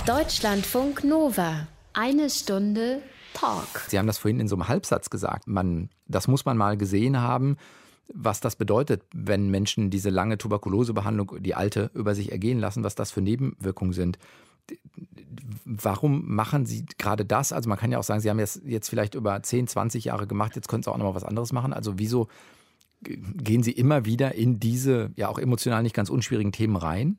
Deutschlandfunk 0.06 1.04
Nova. 1.04 1.68
Eine 1.92 2.28
Stunde 2.28 3.00
Talk. 3.32 3.84
Sie 3.86 3.96
haben 3.96 4.08
das 4.08 4.18
vorhin 4.18 4.40
in 4.40 4.48
so 4.48 4.56
einem 4.56 4.66
Halbsatz 4.66 5.08
gesagt. 5.08 5.46
Man, 5.46 5.88
das 6.08 6.26
muss 6.26 6.44
man 6.44 6.56
mal 6.56 6.76
gesehen 6.76 7.20
haben 7.20 7.58
was 8.12 8.40
das 8.40 8.56
bedeutet, 8.56 9.02
wenn 9.14 9.50
Menschen 9.50 9.90
diese 9.90 10.10
lange 10.10 10.38
Tuberkulosebehandlung, 10.38 11.38
die 11.40 11.54
alte, 11.54 11.90
über 11.94 12.14
sich 12.14 12.32
ergehen 12.32 12.58
lassen, 12.58 12.84
was 12.84 12.94
das 12.94 13.10
für 13.10 13.20
Nebenwirkungen 13.20 13.92
sind. 13.92 14.18
Warum 15.64 16.34
machen 16.34 16.66
Sie 16.66 16.86
gerade 16.98 17.24
das? 17.24 17.52
Also 17.52 17.68
man 17.68 17.78
kann 17.78 17.92
ja 17.92 17.98
auch 17.98 18.04
sagen, 18.04 18.20
Sie 18.20 18.30
haben 18.30 18.38
es 18.38 18.60
jetzt 18.64 18.88
vielleicht 18.88 19.14
über 19.14 19.42
10, 19.42 19.68
20 19.68 20.04
Jahre 20.06 20.26
gemacht, 20.26 20.56
jetzt 20.56 20.68
können 20.68 20.82
Sie 20.82 20.90
auch 20.90 20.96
noch 20.96 21.04
mal 21.04 21.14
was 21.14 21.24
anderes 21.24 21.52
machen. 21.52 21.72
Also 21.72 21.98
wieso 21.98 22.28
gehen 23.02 23.62
Sie 23.62 23.72
immer 23.72 24.04
wieder 24.04 24.34
in 24.34 24.58
diese 24.58 25.10
ja 25.16 25.28
auch 25.28 25.38
emotional 25.38 25.82
nicht 25.82 25.94
ganz 25.94 26.10
unschwierigen 26.10 26.52
Themen 26.52 26.76
rein? 26.76 27.18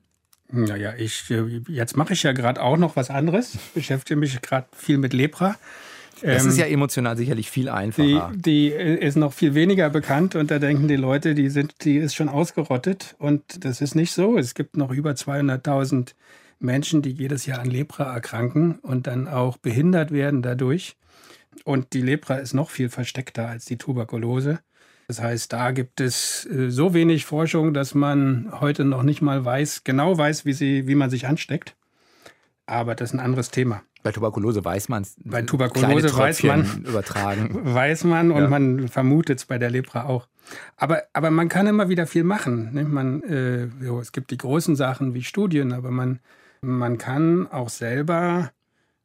Naja, 0.50 0.94
ich, 0.96 1.30
äh, 1.30 1.60
jetzt 1.68 1.96
mache 1.96 2.14
ich 2.14 2.22
ja 2.22 2.32
gerade 2.32 2.62
auch 2.62 2.78
noch 2.78 2.96
was 2.96 3.10
anderes, 3.10 3.58
beschäftige 3.74 4.18
mich 4.18 4.40
gerade 4.40 4.66
viel 4.72 4.96
mit 4.96 5.12
Lepra. 5.12 5.56
Das 6.22 6.44
ähm, 6.44 6.50
ist 6.50 6.58
ja 6.58 6.66
emotional 6.66 7.16
sicherlich 7.16 7.50
viel 7.50 7.68
einfacher. 7.68 8.32
Die, 8.34 8.40
die, 8.40 8.68
ist 8.68 9.16
noch 9.16 9.32
viel 9.32 9.54
weniger 9.54 9.90
bekannt 9.90 10.34
und 10.34 10.50
da 10.50 10.58
denken 10.58 10.88
die 10.88 10.96
Leute, 10.96 11.34
die, 11.34 11.48
sind, 11.48 11.84
die 11.84 11.96
ist 11.96 12.14
schon 12.14 12.28
ausgerottet. 12.28 13.14
Und 13.18 13.64
das 13.64 13.80
ist 13.80 13.94
nicht 13.94 14.12
so. 14.12 14.38
Es 14.38 14.54
gibt 14.54 14.76
noch 14.76 14.90
über 14.90 15.12
200.000 15.12 16.14
Menschen, 16.58 17.02
die 17.02 17.10
jedes 17.10 17.46
Jahr 17.46 17.60
an 17.60 17.70
Lepra 17.70 18.12
erkranken 18.12 18.78
und 18.80 19.06
dann 19.06 19.28
auch 19.28 19.56
behindert 19.56 20.10
werden 20.10 20.42
dadurch. 20.42 20.96
Und 21.64 21.92
die 21.92 22.02
Lepra 22.02 22.36
ist 22.36 22.54
noch 22.54 22.70
viel 22.70 22.88
versteckter 22.88 23.48
als 23.48 23.64
die 23.64 23.78
Tuberkulose. 23.78 24.60
Das 25.08 25.22
heißt, 25.22 25.52
da 25.52 25.70
gibt 25.70 26.00
es 26.00 26.46
äh, 26.46 26.70
so 26.70 26.92
wenig 26.92 27.24
Forschung, 27.24 27.72
dass 27.72 27.94
man 27.94 28.52
heute 28.60 28.84
noch 28.84 29.02
nicht 29.02 29.22
mal 29.22 29.44
weiß, 29.44 29.84
genau 29.84 30.16
weiß, 30.16 30.44
wie, 30.44 30.52
sie, 30.52 30.86
wie 30.86 30.94
man 30.94 31.10
sich 31.10 31.26
ansteckt. 31.26 31.76
Aber 32.66 32.94
das 32.94 33.10
ist 33.10 33.14
ein 33.14 33.20
anderes 33.20 33.50
Thema. 33.50 33.82
Bei 34.02 34.12
Tuberkulose 34.12 34.64
weiß 34.64 34.88
man 34.88 35.02
es. 35.02 35.16
Bei 35.24 35.42
Tuberkulose 35.42 36.16
weiß 36.16 36.42
man, 36.44 36.84
übertragen. 36.86 37.50
weiß 37.62 38.04
man 38.04 38.30
und 38.30 38.42
ja. 38.42 38.48
man 38.48 38.88
vermutet 38.88 39.38
es 39.38 39.44
bei 39.44 39.58
der 39.58 39.70
Lepra 39.70 40.04
auch. 40.04 40.28
Aber, 40.76 41.02
aber 41.12 41.30
man 41.30 41.48
kann 41.48 41.66
immer 41.66 41.88
wieder 41.88 42.06
viel 42.06 42.24
machen. 42.24 42.72
Ne? 42.72 42.84
Man, 42.84 43.22
äh, 43.24 43.66
jo, 43.84 44.00
es 44.00 44.12
gibt 44.12 44.30
die 44.30 44.38
großen 44.38 44.76
Sachen 44.76 45.14
wie 45.14 45.22
Studien, 45.22 45.72
aber 45.72 45.90
man, 45.90 46.20
man 46.60 46.96
kann 46.98 47.46
auch 47.48 47.68
selber, 47.68 48.52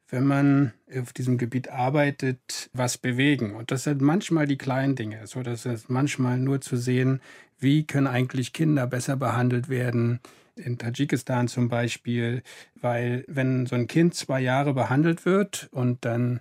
wenn 0.08 0.26
man 0.26 0.72
auf 0.96 1.12
diesem 1.12 1.38
Gebiet 1.38 1.70
arbeitet, 1.70 2.70
was 2.72 2.98
bewegen. 2.98 3.54
Und 3.54 3.70
das 3.70 3.84
sind 3.84 4.00
manchmal 4.00 4.46
die 4.46 4.58
kleinen 4.58 4.96
Dinge. 4.96 5.26
So, 5.26 5.42
das 5.42 5.66
ist 5.66 5.90
manchmal 5.90 6.38
nur 6.38 6.60
zu 6.60 6.76
sehen, 6.76 7.20
wie 7.58 7.86
können 7.86 8.06
eigentlich 8.06 8.52
Kinder 8.52 8.86
besser 8.86 9.16
behandelt 9.16 9.68
werden, 9.68 10.20
in 10.56 10.78
Tadschikistan 10.78 11.48
zum 11.48 11.68
Beispiel, 11.68 12.42
weil 12.80 13.24
wenn 13.28 13.66
so 13.66 13.74
ein 13.74 13.86
Kind 13.86 14.14
zwei 14.14 14.40
Jahre 14.40 14.74
behandelt 14.74 15.26
wird 15.26 15.68
und 15.72 16.04
dann 16.04 16.40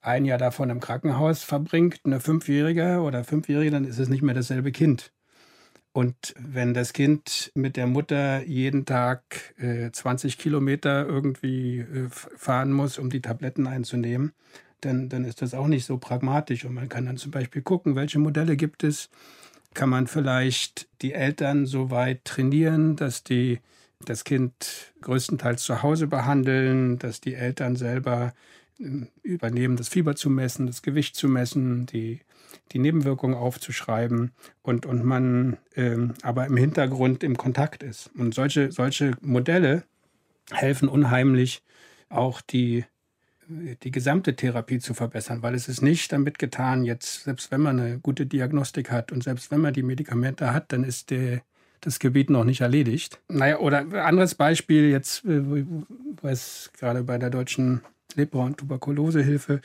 ein 0.00 0.24
Jahr 0.24 0.38
davon 0.38 0.70
im 0.70 0.80
Krankenhaus 0.80 1.44
verbringt, 1.44 2.00
eine 2.04 2.20
Fünfjährige 2.20 3.00
oder 3.00 3.24
Fünfjährige, 3.24 3.70
dann 3.70 3.84
ist 3.84 3.98
es 3.98 4.08
nicht 4.08 4.22
mehr 4.22 4.34
dasselbe 4.34 4.72
Kind. 4.72 5.12
Und 5.92 6.34
wenn 6.38 6.72
das 6.72 6.94
Kind 6.94 7.52
mit 7.54 7.76
der 7.76 7.86
Mutter 7.86 8.42
jeden 8.44 8.86
Tag 8.86 9.54
äh, 9.58 9.90
20 9.90 10.38
Kilometer 10.38 11.06
irgendwie 11.06 11.80
äh, 11.80 12.08
fahren 12.08 12.72
muss, 12.72 12.98
um 12.98 13.10
die 13.10 13.20
Tabletten 13.20 13.66
einzunehmen, 13.66 14.32
dann, 14.80 15.10
dann 15.10 15.24
ist 15.24 15.42
das 15.42 15.54
auch 15.54 15.66
nicht 15.68 15.84
so 15.84 15.98
pragmatisch. 15.98 16.64
Und 16.64 16.74
man 16.74 16.88
kann 16.88 17.06
dann 17.06 17.18
zum 17.18 17.30
Beispiel 17.30 17.62
gucken, 17.62 17.94
welche 17.94 18.18
Modelle 18.18 18.56
gibt 18.56 18.84
es. 18.84 19.10
Kann 19.74 19.88
man 19.88 20.06
vielleicht 20.06 20.88
die 21.00 21.12
Eltern 21.12 21.66
so 21.66 21.90
weit 21.90 22.24
trainieren, 22.24 22.96
dass 22.96 23.24
die 23.24 23.60
das 24.04 24.24
Kind 24.24 24.92
größtenteils 25.00 25.62
zu 25.62 25.82
Hause 25.82 26.06
behandeln, 26.06 26.98
dass 26.98 27.20
die 27.20 27.34
Eltern 27.34 27.76
selber 27.76 28.32
äh, 28.78 29.06
übernehmen, 29.22 29.76
das 29.76 29.88
Fieber 29.88 30.16
zu 30.16 30.30
messen, 30.30 30.66
das 30.66 30.82
Gewicht 30.82 31.16
zu 31.16 31.28
messen, 31.28 31.86
die, 31.86 32.20
die 32.72 32.78
Nebenwirkungen 32.78 33.36
aufzuschreiben 33.36 34.32
und, 34.62 34.86
und 34.86 35.04
man 35.04 35.58
ähm, 35.76 36.14
aber 36.22 36.46
im 36.46 36.56
Hintergrund 36.56 37.22
im 37.22 37.36
Kontakt 37.36 37.82
ist. 37.82 38.10
Und 38.16 38.34
solche, 38.34 38.72
solche 38.72 39.16
Modelle 39.20 39.84
helfen 40.50 40.88
unheimlich, 40.88 41.62
auch 42.08 42.40
die, 42.40 42.84
die 43.82 43.90
gesamte 43.90 44.36
Therapie 44.36 44.78
zu 44.78 44.94
verbessern, 44.94 45.42
weil 45.42 45.54
es 45.54 45.68
ist 45.68 45.82
nicht 45.82 46.12
damit 46.12 46.38
getan, 46.38 46.84
jetzt, 46.84 47.24
selbst 47.24 47.50
wenn 47.50 47.60
man 47.60 47.78
eine 47.78 47.98
gute 47.98 48.26
Diagnostik 48.26 48.90
hat 48.90 49.12
und 49.12 49.22
selbst 49.22 49.50
wenn 49.50 49.60
man 49.60 49.74
die 49.74 49.82
Medikamente 49.82 50.52
hat, 50.52 50.72
dann 50.72 50.84
ist 50.84 51.10
der, 51.10 51.42
das 51.80 51.98
Gebiet 51.98 52.30
noch 52.30 52.44
nicht 52.44 52.60
erledigt. 52.60 53.20
Naja, 53.28 53.58
oder 53.58 53.86
anderes 54.04 54.34
Beispiel 54.34 54.90
jetzt, 54.90 55.24
äh, 55.24 55.64
was 56.20 56.70
gerade 56.78 57.02
bei 57.02 57.18
der 57.18 57.30
deutschen 57.30 57.82
Lepra- 58.16 58.44
und 58.44 58.58
Tuberkulosehilfe 58.58 59.60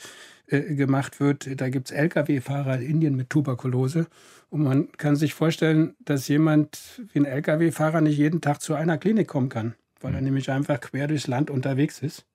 äh, 0.47 0.76
gemacht 0.76 1.19
wird. 1.19 1.60
Da 1.60 1.69
gibt 1.69 1.91
es 1.91 1.97
Lkw-Fahrer 1.97 2.80
in 2.80 2.89
Indien 2.89 3.15
mit 3.15 3.30
Tuberkulose. 3.30 4.08
Und 4.50 4.63
man 4.63 4.91
kann 4.93 5.15
sich 5.15 5.34
vorstellen, 5.34 5.95
dass 6.00 6.28
jemand 6.28 7.02
wie 7.12 7.19
ein 7.19 7.26
Lkw-Fahrer 7.26 8.02
nicht 8.02 8.17
jeden 8.17 8.41
Tag 8.41 8.62
zu 8.62 8.73
einer 8.73 8.97
Klinik 8.97 9.28
kommen 9.28 9.50
kann, 9.50 9.76
weil 10.00 10.13
er 10.13 10.19
mhm. 10.19 10.28
nämlich 10.28 10.50
einfach 10.50 10.80
quer 10.80 11.08
durchs 11.08 11.28
Land 11.28 11.50
unterwegs 11.50 12.00
ist. 12.00 12.26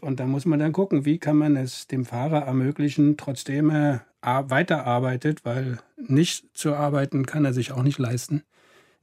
Und 0.00 0.20
da 0.20 0.26
muss 0.26 0.44
man 0.44 0.58
dann 0.58 0.72
gucken, 0.72 1.04
wie 1.04 1.18
kann 1.18 1.36
man 1.36 1.56
es 1.56 1.86
dem 1.86 2.04
Fahrer 2.04 2.42
ermöglichen, 2.46 3.16
trotzdem 3.16 3.70
er 3.70 4.04
weiterarbeitet, 4.20 5.44
weil 5.44 5.78
nicht 5.96 6.56
zu 6.56 6.74
arbeiten 6.74 7.26
kann 7.26 7.44
er 7.44 7.52
sich 7.52 7.72
auch 7.72 7.82
nicht 7.82 7.98
leisten 7.98 8.42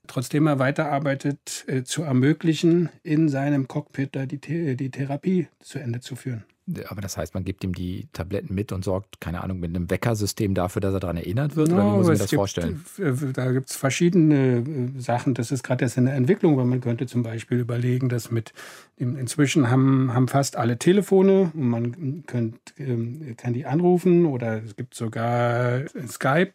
trotzdem 0.08 0.48
er 0.48 0.60
weiterarbeitet, 0.60 1.66
äh, 1.68 1.84
zu 1.84 2.04
ermöglichen, 2.04 2.90
in 3.04 3.30
seinem 3.30 3.68
Cockpit 3.68 4.16
da 4.16 4.26
die, 4.26 4.76
die 4.76 4.92
Therapie 4.92 5.48
zu 5.60 5.80
Ende 5.80 6.00
zu 6.00 6.16
führen. 6.16 6.44
Aber 6.88 7.02
das 7.02 7.16
heißt, 7.16 7.36
man 7.36 7.44
gibt 7.44 7.64
ihm 7.64 7.74
die 7.74 8.08
Tabletten 8.12 8.56
mit 8.56 8.72
und 8.72 8.84
sorgt, 8.84 9.22
keine 9.22 9.44
Ahnung, 9.44 9.60
mit 9.60 9.70
einem 9.70 9.90
Weckersystem 9.90 10.56
dafür, 10.56 10.82
dass 10.82 10.94
er 10.94 11.00
daran 11.00 11.18
erinnert 11.18 11.56
wird? 11.56 11.70
No, 11.70 11.76
oder 11.76 11.86
wie 11.86 11.98
muss 11.98 12.08
man 12.08 12.18
das 12.18 12.30
gibt, 12.30 12.40
vorstellen? 12.40 12.86
Äh, 12.98 13.14
da 13.34 13.52
gibt 13.52 13.70
es 13.70 13.76
verschiedene 13.76 14.64
äh, 14.96 15.00
Sachen. 15.00 15.36
Das 15.36 15.52
ist 15.52 15.64
gerade 15.64 15.86
erst 15.86 15.98
in 15.98 16.06
der 16.06 16.16
Entwicklung, 16.16 16.58
weil 16.58 16.66
man 16.66 16.82
könnte 16.82 17.06
zum 17.06 17.22
Beispiel 17.22 17.60
überlegen, 17.60 18.10
dass 18.10 18.32
mit 18.32 18.54
inzwischen 18.98 19.70
haben, 19.70 20.14
haben 20.14 20.28
fast 20.28 20.56
alle 20.56 20.80
Telefone 20.80 21.52
und 21.54 21.70
man 21.70 22.24
könnt, 22.26 22.58
ähm, 22.78 23.36
kann 23.38 23.54
die 23.54 23.66
anrufen 23.66 24.26
oder 24.26 24.64
es 24.64 24.76
gibt 24.76 24.96
sogar 24.96 25.82
Skype 26.08 26.54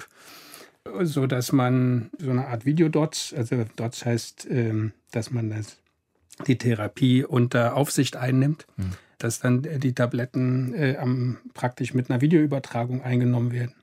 so 1.02 1.26
dass 1.26 1.52
man 1.52 2.10
so 2.18 2.30
eine 2.30 2.46
Art 2.46 2.64
Videodots, 2.64 3.34
also 3.34 3.64
Dots 3.76 4.04
heißt, 4.04 4.48
ähm, 4.50 4.92
dass 5.10 5.30
man 5.30 5.50
das, 5.50 5.76
die 6.46 6.58
Therapie 6.58 7.24
unter 7.24 7.76
Aufsicht 7.76 8.16
einnimmt, 8.16 8.66
mhm. 8.76 8.92
Dass 9.22 9.40
dann 9.40 9.62
die 9.62 9.94
Tabletten 9.94 10.74
äh, 10.74 10.96
am, 10.96 11.38
praktisch 11.54 11.94
mit 11.94 12.10
einer 12.10 12.20
Videoübertragung 12.20 13.02
eingenommen 13.02 13.52
werden. 13.52 13.74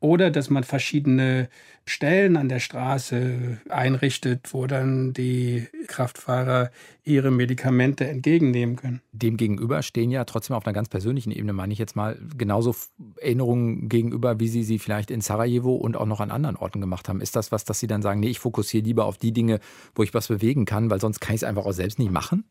Oder 0.00 0.30
dass 0.30 0.50
man 0.50 0.64
verschiedene 0.64 1.48
Stellen 1.84 2.36
an 2.36 2.48
der 2.48 2.60
Straße 2.60 3.60
einrichtet, 3.68 4.52
wo 4.52 4.66
dann 4.66 5.12
die 5.12 5.66
Kraftfahrer 5.88 6.70
ihre 7.02 7.30
Medikamente 7.30 8.06
entgegennehmen 8.06 8.76
können. 8.76 9.00
Demgegenüber 9.12 9.82
stehen 9.82 10.10
ja 10.10 10.24
trotzdem 10.24 10.54
auf 10.54 10.66
einer 10.66 10.74
ganz 10.74 10.88
persönlichen 10.88 11.32
Ebene, 11.32 11.52
meine 11.52 11.72
ich 11.72 11.78
jetzt 11.78 11.96
mal, 11.96 12.18
genauso 12.36 12.74
Erinnerungen 13.20 13.88
gegenüber, 13.88 14.38
wie 14.38 14.48
Sie 14.48 14.62
sie 14.62 14.78
vielleicht 14.78 15.10
in 15.10 15.20
Sarajevo 15.20 15.74
und 15.74 15.96
auch 15.96 16.06
noch 16.06 16.20
an 16.20 16.30
anderen 16.30 16.56
Orten 16.56 16.80
gemacht 16.80 17.08
haben. 17.08 17.20
Ist 17.20 17.34
das 17.34 17.50
was, 17.50 17.64
dass 17.64 17.80
Sie 17.80 17.88
dann 17.88 18.02
sagen, 18.02 18.20
nee, 18.20 18.30
ich 18.30 18.38
fokussiere 18.38 18.84
lieber 18.84 19.06
auf 19.06 19.18
die 19.18 19.32
Dinge, 19.32 19.58
wo 19.94 20.02
ich 20.02 20.14
was 20.14 20.28
bewegen 20.28 20.66
kann, 20.66 20.90
weil 20.90 21.00
sonst 21.00 21.20
kann 21.20 21.34
ich 21.34 21.40
es 21.42 21.48
einfach 21.48 21.64
auch 21.66 21.72
selbst 21.72 21.98
nicht 21.98 22.12
machen? 22.12 22.44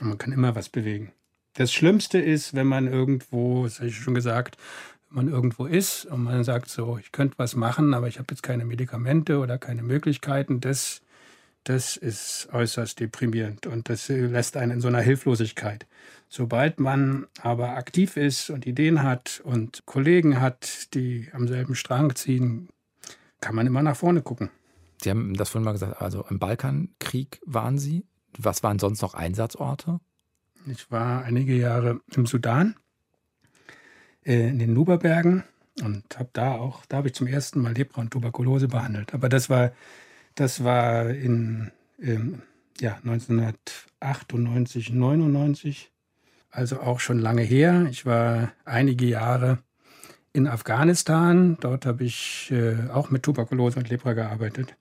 Man 0.00 0.18
kann 0.18 0.32
immer 0.32 0.56
was 0.56 0.68
bewegen. 0.68 1.12
Das 1.54 1.72
Schlimmste 1.72 2.18
ist, 2.18 2.54
wenn 2.54 2.66
man 2.66 2.86
irgendwo, 2.88 3.64
das 3.64 3.78
habe 3.78 3.88
ich 3.88 3.96
schon 3.96 4.14
gesagt, 4.14 4.56
man 5.10 5.28
irgendwo 5.28 5.66
ist 5.66 6.06
und 6.06 6.22
man 6.22 6.44
sagt 6.44 6.70
so, 6.70 6.96
ich 6.98 7.12
könnte 7.12 7.38
was 7.38 7.54
machen, 7.54 7.92
aber 7.92 8.08
ich 8.08 8.18
habe 8.18 8.28
jetzt 8.30 8.42
keine 8.42 8.64
Medikamente 8.64 9.38
oder 9.38 9.58
keine 9.58 9.82
Möglichkeiten, 9.82 10.60
das, 10.60 11.02
das 11.64 11.98
ist 11.98 12.48
äußerst 12.52 12.98
deprimierend 12.98 13.66
und 13.66 13.90
das 13.90 14.08
lässt 14.08 14.56
einen 14.56 14.72
in 14.72 14.80
so 14.80 14.88
einer 14.88 15.00
Hilflosigkeit. 15.00 15.86
Sobald 16.28 16.80
man 16.80 17.26
aber 17.42 17.76
aktiv 17.76 18.16
ist 18.16 18.48
und 18.48 18.66
Ideen 18.66 19.02
hat 19.02 19.42
und 19.44 19.82
Kollegen 19.84 20.40
hat, 20.40 20.94
die 20.94 21.28
am 21.34 21.46
selben 21.46 21.74
Strang 21.74 22.14
ziehen, 22.14 22.70
kann 23.40 23.54
man 23.54 23.66
immer 23.66 23.82
nach 23.82 23.96
vorne 23.96 24.22
gucken. 24.22 24.48
Sie 25.02 25.10
haben 25.10 25.34
das 25.34 25.50
vorhin 25.50 25.64
mal 25.64 25.72
gesagt, 25.72 26.00
also 26.00 26.24
im 26.30 26.38
Balkankrieg 26.38 27.40
waren 27.44 27.76
Sie. 27.76 28.06
Was 28.38 28.62
waren 28.62 28.78
sonst 28.78 29.02
noch 29.02 29.12
Einsatzorte? 29.12 30.00
Ich 30.66 30.90
war 30.90 31.24
einige 31.24 31.56
Jahre 31.56 32.00
im 32.14 32.26
Sudan 32.26 32.76
äh, 34.24 34.48
in 34.48 34.58
den 34.58 34.72
Nuberbergen 34.74 35.44
und 35.82 36.18
habe 36.18 36.30
da 36.32 36.52
auch, 36.52 36.86
da 36.86 36.98
habe 36.98 37.08
ich 37.08 37.14
zum 37.14 37.26
ersten 37.26 37.60
Mal 37.60 37.72
Lepra 37.74 38.00
und 38.00 38.10
Tuberkulose 38.10 38.68
behandelt. 38.68 39.14
Aber 39.14 39.28
das 39.28 39.50
war, 39.50 39.72
das 40.34 40.62
war 40.62 41.10
in 41.10 41.72
ähm, 42.00 42.42
ja, 42.80 42.96
1998, 43.04 44.92
99, 44.92 45.90
also 46.50 46.80
auch 46.80 47.00
schon 47.00 47.18
lange 47.18 47.42
her. 47.42 47.86
Ich 47.90 48.06
war 48.06 48.52
einige 48.64 49.06
Jahre 49.06 49.58
in 50.32 50.46
Afghanistan. 50.46 51.56
Dort 51.60 51.86
habe 51.86 52.04
ich 52.04 52.52
äh, 52.52 52.88
auch 52.90 53.10
mit 53.10 53.24
Tuberkulose 53.24 53.78
und 53.78 53.88
Lepra 53.88 54.12
gearbeitet 54.12 54.76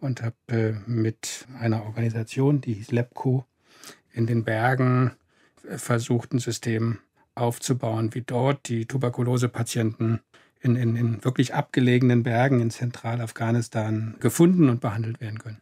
und 0.00 0.22
habe 0.22 0.36
äh, 0.48 0.72
mit 0.86 1.46
einer 1.58 1.84
Organisation, 1.84 2.60
die 2.60 2.74
hieß 2.74 2.90
LEPCO, 2.92 3.46
in 4.12 4.26
den 4.26 4.44
Bergen 4.44 5.12
versucht, 5.68 6.32
ein 6.32 6.38
System 6.38 6.98
aufzubauen, 7.34 8.14
wie 8.14 8.22
dort 8.22 8.68
die 8.68 8.86
Tuberkulosepatienten 8.86 10.20
in, 10.60 10.76
in, 10.76 10.96
in 10.96 11.24
wirklich 11.24 11.54
abgelegenen 11.54 12.22
Bergen 12.22 12.60
in 12.60 12.70
Zentralafghanistan 12.70 14.16
gefunden 14.20 14.68
und 14.68 14.80
behandelt 14.80 15.20
werden 15.20 15.38
können. 15.38 15.60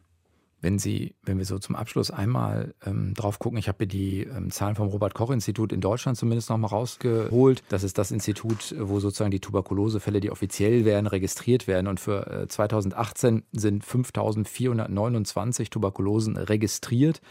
Wenn 0.63 0.77
Sie, 0.77 1.15
wenn 1.23 1.39
wir 1.39 1.45
so 1.45 1.57
zum 1.57 1.75
Abschluss 1.75 2.11
einmal 2.11 2.75
ähm, 2.85 3.15
drauf 3.15 3.39
gucken, 3.39 3.57
ich 3.57 3.67
habe 3.67 3.87
die 3.87 4.21
ähm, 4.21 4.51
Zahlen 4.51 4.75
vom 4.75 4.89
Robert-Koch-Institut 4.89 5.73
in 5.73 5.81
Deutschland 5.81 6.19
zumindest 6.19 6.51
nochmal 6.51 6.69
rausgeholt. 6.69 7.63
Das 7.69 7.81
ist 7.81 7.97
das 7.97 8.11
Institut, 8.11 8.75
wo 8.77 8.99
sozusagen 8.99 9.31
die 9.31 9.39
Tuberkulosefälle, 9.39 10.19
die 10.19 10.29
offiziell 10.29 10.85
werden, 10.85 11.07
registriert 11.07 11.65
werden. 11.65 11.87
Und 11.87 11.99
für 11.99 12.43
äh, 12.43 12.47
2018 12.47 13.41
sind 13.51 13.83
5429 13.83 15.71
Tuberkulosen 15.71 16.37
registriert. 16.37 17.21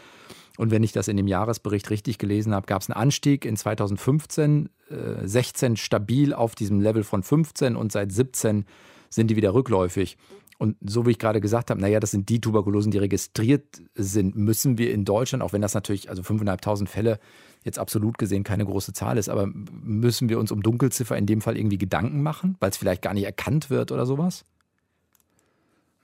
Und 0.61 0.69
wenn 0.69 0.83
ich 0.83 0.91
das 0.91 1.07
in 1.07 1.17
dem 1.17 1.27
Jahresbericht 1.27 1.89
richtig 1.89 2.19
gelesen 2.19 2.53
habe, 2.53 2.67
gab 2.67 2.83
es 2.83 2.89
einen 2.91 3.01
Anstieg 3.01 3.45
in 3.45 3.57
2015, 3.57 4.69
äh, 4.91 5.27
16 5.27 5.75
stabil 5.75 6.35
auf 6.35 6.53
diesem 6.53 6.79
Level 6.79 7.03
von 7.03 7.23
15 7.23 7.75
und 7.75 7.91
seit 7.91 8.11
17 8.11 8.65
sind 9.09 9.31
die 9.31 9.35
wieder 9.35 9.55
rückläufig. 9.55 10.19
Und 10.59 10.77
so 10.85 11.07
wie 11.07 11.11
ich 11.11 11.17
gerade 11.17 11.41
gesagt 11.41 11.71
habe, 11.71 11.81
naja, 11.81 11.99
das 11.99 12.11
sind 12.11 12.29
die 12.29 12.39
Tuberkulosen, 12.39 12.91
die 12.91 12.99
registriert 12.99 13.81
sind, 13.95 14.35
müssen 14.35 14.77
wir 14.77 14.93
in 14.93 15.03
Deutschland, 15.03 15.41
auch 15.41 15.51
wenn 15.51 15.63
das 15.63 15.73
natürlich, 15.73 16.11
also 16.11 16.21
5.500 16.21 16.85
Fälle 16.85 17.19
jetzt 17.63 17.79
absolut 17.79 18.19
gesehen 18.19 18.43
keine 18.43 18.63
große 18.63 18.93
Zahl 18.93 19.17
ist, 19.17 19.29
aber 19.29 19.47
müssen 19.47 20.29
wir 20.29 20.37
uns 20.37 20.51
um 20.51 20.61
Dunkelziffer 20.61 21.17
in 21.17 21.25
dem 21.25 21.41
Fall 21.41 21.57
irgendwie 21.57 21.79
Gedanken 21.79 22.21
machen, 22.21 22.55
weil 22.59 22.69
es 22.69 22.77
vielleicht 22.77 23.01
gar 23.01 23.15
nicht 23.15 23.25
erkannt 23.25 23.71
wird 23.71 23.91
oder 23.91 24.05
sowas? 24.05 24.45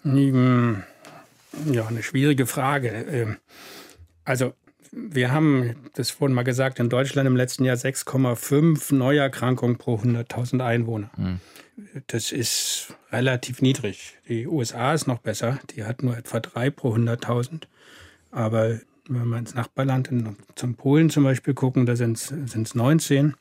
Hm, 0.01 0.81
ja, 1.71 1.85
eine 1.85 2.01
schwierige 2.01 2.47
Frage. 2.47 3.37
Also 4.27 4.53
wir 4.91 5.31
haben 5.31 5.75
das 5.93 6.09
vorhin 6.09 6.35
mal 6.35 6.43
gesagt, 6.43 6.79
in 6.79 6.89
Deutschland 6.89 7.27
im 7.27 7.37
letzten 7.37 7.63
Jahr 7.63 7.77
6,5 7.77 8.93
Neuerkrankungen 8.93 9.77
pro 9.77 9.95
100.000 9.95 10.63
Einwohner. 10.63 11.09
Mhm. 11.15 11.39
Das 12.07 12.33
ist 12.33 12.93
relativ 13.09 13.61
niedrig. 13.61 14.17
Die 14.27 14.45
USA 14.45 14.93
ist 14.93 15.07
noch 15.07 15.19
besser, 15.19 15.59
die 15.69 15.85
hat 15.85 16.03
nur 16.03 16.17
etwa 16.17 16.41
drei 16.41 16.69
pro 16.69 16.93
100.000. 16.93 17.63
Aber 18.31 18.81
wenn 19.07 19.27
wir 19.29 19.37
ins 19.37 19.55
Nachbarland, 19.55 20.09
in, 20.09 20.35
zum 20.55 20.75
Polen 20.75 21.09
zum 21.09 21.23
Beispiel 21.23 21.53
gucken, 21.53 21.85
da 21.85 21.95
sind 21.95 22.17
es 22.17 22.75
19. 22.75 23.33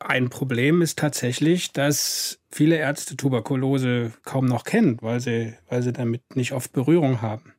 Ein 0.00 0.30
Problem 0.30 0.80
ist 0.80 0.98
tatsächlich, 0.98 1.72
dass 1.72 2.38
viele 2.50 2.76
Ärzte 2.76 3.18
Tuberkulose 3.18 4.12
kaum 4.24 4.46
noch 4.46 4.64
kennen, 4.64 4.96
weil 5.02 5.20
sie, 5.20 5.54
weil 5.68 5.82
sie 5.82 5.92
damit 5.92 6.36
nicht 6.36 6.52
oft 6.52 6.72
Berührung 6.72 7.20
haben. 7.20 7.53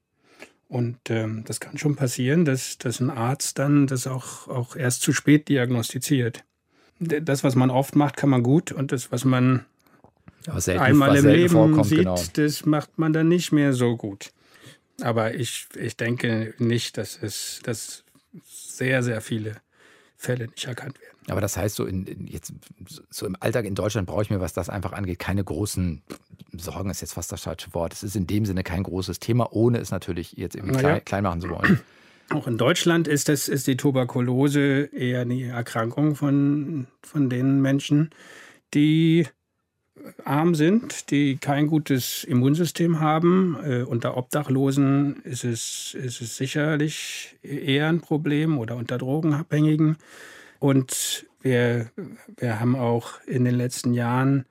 Und 0.68 0.98
ähm, 1.10 1.44
das 1.46 1.60
kann 1.60 1.78
schon 1.78 1.96
passieren, 1.96 2.44
dass, 2.44 2.78
dass 2.78 3.00
ein 3.00 3.10
Arzt 3.10 3.60
dann 3.60 3.88
das 3.88 4.08
auch, 4.08 4.48
auch 4.48 4.76
erst 4.76 5.02
zu 5.02 5.14
spät 5.14 5.48
diagnostiziert. 5.48 6.44
Das, 7.00 7.44
was 7.44 7.56
man 7.56 7.70
oft 7.70 7.96
macht, 7.96 8.18
kann 8.18 8.30
man 8.30 8.42
gut 8.42 8.72
und 8.72 8.92
das, 8.92 9.12
was 9.12 9.26
man 9.26 9.66
selten, 10.58 10.82
einmal 10.82 11.16
im 11.16 11.28
Leben 11.28 11.84
sieht, 11.84 12.00
genau. 12.00 12.22
das 12.34 12.66
macht 12.66 12.98
man 12.98 13.14
dann 13.14 13.28
nicht 13.28 13.52
mehr 13.52 13.74
so 13.74 13.98
gut. 13.98 14.32
Aber 15.02 15.34
ich, 15.36 15.68
ich 15.76 15.98
denke 15.98 16.54
nicht, 16.58 16.98
dass 16.98 17.22
es 17.22 17.60
dass 17.64 18.04
sehr, 18.46 19.04
sehr 19.04 19.22
viele 19.22 19.58
Fälle 20.26 20.48
nicht 20.48 20.66
erkannt 20.66 21.00
werden. 21.00 21.16
Aber 21.30 21.42
das 21.42 21.58
heißt, 21.58 21.76
so, 21.76 21.86
in, 21.86 22.06
in 22.06 22.28
jetzt, 22.28 22.54
so 23.10 23.26
im 23.26 23.36
Alltag 23.40 23.66
in 23.66 23.76
Deutschland 23.76 24.08
brauche 24.08 24.22
ich 24.22 24.30
mir, 24.30 24.40
was 24.40 24.54
das 24.54 24.70
einfach 24.70 24.94
angeht, 24.94 25.20
keine 25.20 25.44
großen 25.44 26.04
Sorgen, 26.54 26.90
ist 26.90 27.02
jetzt 27.02 27.14
fast 27.14 27.32
das 27.32 27.42
falsche 27.42 27.74
Wort. 27.74 27.94
Es 27.94 28.04
ist 28.04 28.16
in 28.16 28.28
dem 28.28 28.46
Sinne 28.46 28.64
kein 28.64 28.84
großes 28.84 29.20
Thema, 29.20 29.52
ohne 29.52 29.80
es 29.80 29.92
natürlich 29.92 30.34
jetzt 30.34 30.56
irgendwie 30.56 30.78
klein, 30.78 31.06
klein 31.06 31.24
machen 31.24 31.42
zu 31.42 31.50
wollen. 31.50 31.82
Auch 32.32 32.48
in 32.48 32.58
Deutschland 32.58 33.08
ist, 33.08 33.30
das, 33.30 33.48
ist 33.48 33.68
die 33.68 33.78
Tuberkulose 33.78 34.90
eher 34.92 35.22
eine 35.22 35.46
Erkrankung 35.46 36.16
von, 36.16 36.88
von 37.04 37.30
den 37.30 37.62
Menschen, 37.62 38.10
die 38.74 39.28
arm 40.24 40.56
sind, 40.56 41.10
die 41.12 41.38
kein 41.38 41.68
gutes 41.68 42.24
Immunsystem 42.24 43.00
haben. 43.00 43.58
Äh, 43.64 43.84
unter 43.84 44.18
Obdachlosen 44.18 45.22
ist 45.24 45.44
es, 45.44 45.96
ist 45.96 46.22
es 46.22 46.38
sicherlich 46.38 47.38
eher 47.42 47.88
ein 47.88 48.02
Problem 48.02 48.58
oder 48.58 48.76
unter 48.76 48.98
Drogenabhängigen. 48.98 49.98
Und 50.60 51.26
wir, 51.42 51.92
wir 52.38 52.60
haben 52.60 52.76
auch 52.76 53.22
in 53.26 53.46
den 53.46 53.56
letzten 53.56 53.94
Jahren 53.94 54.46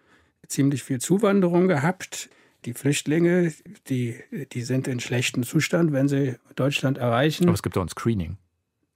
ziemlich 0.47 0.83
viel 0.83 1.01
Zuwanderung 1.01 1.69
gehabt. 1.69 2.31
Die 2.65 2.73
Flüchtlinge, 2.73 3.53
die, 3.89 4.17
die 4.53 4.63
sind 4.63 4.89
in 4.89 5.01
schlechtem 5.01 5.43
Zustand, 5.43 5.93
wenn 5.93 6.09
sie 6.09 6.37
Deutschland 6.57 6.99
erreichen. 6.99 7.45
Aber 7.45 7.55
es 7.55 7.63
gibt 7.63 7.77
auch 7.77 7.83
ein 7.83 7.89
Screening. 7.89 8.39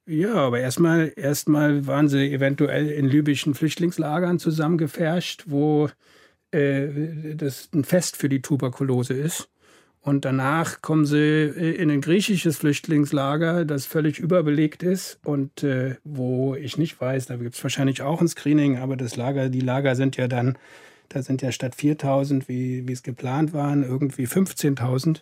Ja, 0.07 0.37
aber 0.37 0.61
erstmal, 0.61 1.13
erstmal 1.17 1.87
waren 1.87 2.09
sie 2.09 2.33
eventuell 2.33 2.89
in 2.89 3.05
libyschen 3.05 3.55
Flüchtlingslagern 3.55 4.39
zusammengefärscht, 4.39 5.45
wo 5.49 5.91
äh, 6.53 7.35
das 7.35 7.69
ein 7.75 7.85
Fest 7.85 8.17
für 8.17 8.29
die 8.29 8.43
Tuberkulose 8.43 9.15
ist. 9.15 9.49
Und 10.01 10.25
danach 10.25 10.81
kommen 10.81 11.05
sie 11.05 11.19
äh, 11.19 11.75
in 11.75 11.91
ein 11.91 12.01
griechisches 12.01 12.59
Flüchtlingslager, 12.59 13.65
das 13.65 13.87
völlig 13.87 14.19
überbelegt 14.19 14.83
ist 14.83 15.19
und 15.25 15.63
äh, 15.63 15.97
wo 16.05 16.55
ich 16.55 16.79
nicht 16.79 17.01
weiß, 17.01 17.27
da 17.27 17.37
gibt 17.37 17.55
es 17.55 17.63
wahrscheinlich 17.63 18.03
auch 18.03 18.21
ein 18.21 18.29
Screening, 18.29 18.79
aber 18.79 18.97
das 18.97 19.17
Lager, 19.17 19.49
die 19.49 19.61
Lager 19.61 19.97
sind 19.97 20.17
ja 20.17 20.29
dann, 20.29 20.57
da 21.09 21.23
sind 21.23 21.43
ja 21.43 21.53
statt 21.53 21.75
4000, 21.75 22.49
wie, 22.49 22.85
es 22.91 23.03
geplant 23.03 23.53
waren, 23.53 23.83
irgendwie 23.83 24.27
15.000 24.27 25.21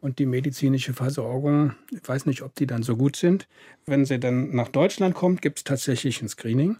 und 0.00 0.18
die 0.18 0.26
medizinische 0.26 0.94
Versorgung, 0.94 1.74
ich 1.92 2.06
weiß 2.06 2.26
nicht, 2.26 2.42
ob 2.42 2.54
die 2.56 2.66
dann 2.66 2.82
so 2.82 2.96
gut 2.96 3.16
sind. 3.16 3.46
Wenn 3.86 4.04
sie 4.04 4.18
dann 4.18 4.54
nach 4.54 4.68
Deutschland 4.68 5.14
kommt, 5.14 5.42
gibt 5.42 5.58
es 5.58 5.64
tatsächlich 5.64 6.20
ein 6.22 6.28
Screening. 6.28 6.76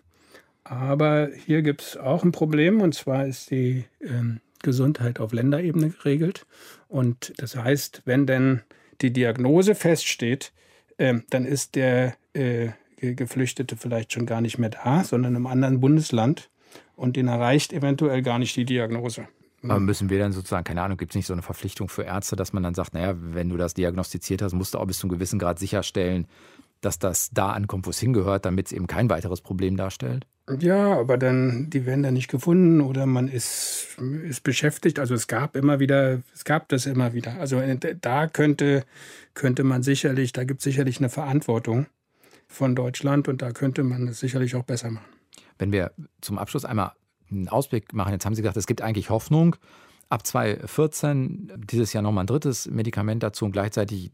Aber 0.65 1.29
hier 1.47 1.63
gibt 1.63 1.83
es 1.83 1.97
auch 1.97 2.25
ein 2.25 2.33
Problem, 2.33 2.81
und 2.81 2.95
zwar 2.95 3.27
ist 3.27 3.51
die 3.51 3.85
ähm, 4.01 4.41
Gesundheit 4.63 5.21
auf 5.21 5.33
Länderebene 5.33 5.91
geregelt. 5.91 6.47
Und 6.89 7.35
das 7.37 7.55
heißt, 7.55 8.03
wenn 8.07 8.27
denn 8.27 8.63
die 9.03 9.13
Diagnose 9.13 9.75
feststeht, 9.75 10.53
äh, 10.97 11.21
dann 11.31 11.45
ist 11.45 11.75
der 11.75 12.17
äh, 12.33 12.71
Geflüchtete 12.99 13.77
vielleicht 13.77 14.13
schon 14.13 14.25
gar 14.25 14.41
nicht 14.41 14.59
mehr 14.59 14.71
da, 14.71 15.05
sondern 15.05 15.35
im 15.35 15.47
anderen 15.47 15.81
Bundesland. 15.81 16.49
Und 16.97 17.17
den 17.17 17.29
erreicht 17.29 17.73
eventuell 17.73 18.23
gar 18.23 18.39
nicht 18.39 18.57
die 18.57 18.65
Diagnose. 18.65 19.29
Aber 19.63 19.81
müssen 19.81 20.11
wir 20.11 20.19
dann 20.19 20.33
sozusagen, 20.33 20.65
keine 20.65 20.83
Ahnung, 20.83 20.99
gibt 20.99 21.13
es 21.13 21.17
nicht 21.17 21.27
so 21.27 21.33
eine 21.33 21.43
Verpflichtung 21.43 21.89
für 21.89 22.03
Ärzte, 22.03 22.37
dass 22.37 22.53
man 22.53 22.63
dann 22.63 22.75
sagt, 22.75 22.95
naja, 22.95 23.15
wenn 23.19 23.49
du 23.49 23.57
das 23.57 23.75
diagnostiziert 23.75 24.43
hast, 24.43 24.53
musst 24.53 24.75
du 24.75 24.79
auch 24.79 24.87
bis 24.87 24.99
zu 24.99 25.07
einem 25.07 25.15
gewissen 25.15 25.39
Grad 25.39 25.59
sicherstellen, 25.59 26.27
dass 26.81 26.99
das 26.99 27.31
da 27.31 27.51
ankommt, 27.51 27.87
wo 27.87 27.91
es 27.91 27.99
hingehört, 27.99 28.45
damit 28.45 28.67
es 28.67 28.73
eben 28.73 28.87
kein 28.87 29.09
weiteres 29.09 29.41
Problem 29.41 29.77
darstellt? 29.77 30.27
Ja, 30.59 30.99
aber 30.99 31.17
dann, 31.17 31.71
die 31.71 31.87
werden 31.87 32.03
dann 32.03 32.15
nicht 32.15 32.31
gefunden 32.31 32.83
oder 32.83 33.07
man 33.07 33.29
ist, 33.29 33.97
ist 34.25 34.43
beschäftigt. 34.43 34.99
Also 34.99 35.15
es 35.15 35.27
gab 35.27 35.57
immer 35.57 35.81
wieder, 35.81 36.21
es 36.35 36.45
gab 36.45 36.69
das 36.69 36.85
immer 36.85 37.15
wieder. 37.15 37.39
Also 37.41 37.59
äh, 37.61 37.79
da 37.99 38.27
könnte, 38.27 38.85
könnte 39.33 39.65
man 39.65 39.83
sicherlich, 39.83 40.33
da 40.33 40.45
gibt 40.45 40.61
es 40.61 40.65
sicherlich 40.65 40.99
eine 40.99 41.09
Verantwortung 41.09 41.87
von 42.47 42.77
Deutschland 42.77 43.27
und 43.29 43.41
da 43.41 43.53
könnte 43.53 43.85
man 43.85 44.07
es 44.09 44.21
sicherlich 44.21 44.55
auch 44.55 44.65
besser 44.65 44.91
machen. 44.91 45.07
Wenn 45.59 45.73
wir 45.73 45.93
zum 46.21 46.39
Abschluss 46.39 46.67
einmal 46.67 46.93
einen 47.31 47.49
Ausblick 47.49 47.95
machen, 47.95 48.13
jetzt 48.13 48.27
haben 48.27 48.35
Sie 48.35 48.43
gesagt, 48.43 48.59
es 48.59 48.67
gibt 48.67 48.83
eigentlich 48.83 49.09
Hoffnung 49.09 49.57
ab 50.09 50.27
2014 50.27 51.53
dieses 51.71 51.93
Jahr 51.93 52.03
nochmal 52.03 52.25
ein 52.25 52.29
drittes 52.29 52.69
Medikament 52.71 53.23
dazu 53.23 53.45
und 53.45 53.53
gleichzeitig, 53.53 54.11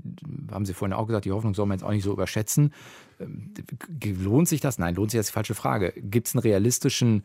haben 0.50 0.64
Sie 0.64 0.74
vorhin 0.74 0.92
auch 0.92 1.06
gesagt, 1.06 1.24
die 1.24 1.32
Hoffnung 1.32 1.54
soll 1.54 1.66
man 1.66 1.78
jetzt 1.78 1.84
auch 1.84 1.90
nicht 1.90 2.04
so 2.04 2.12
überschätzen. 2.12 2.72
Ähm, 3.18 3.52
lohnt 4.22 4.48
sich 4.48 4.60
das? 4.60 4.78
Nein, 4.78 4.94
lohnt 4.94 5.10
sich 5.10 5.18
das 5.18 5.26
die 5.26 5.32
falsche 5.32 5.54
Frage. 5.54 5.92
Gibt 5.96 6.28
es 6.28 6.34
einen 6.34 6.42
realistischen 6.42 7.24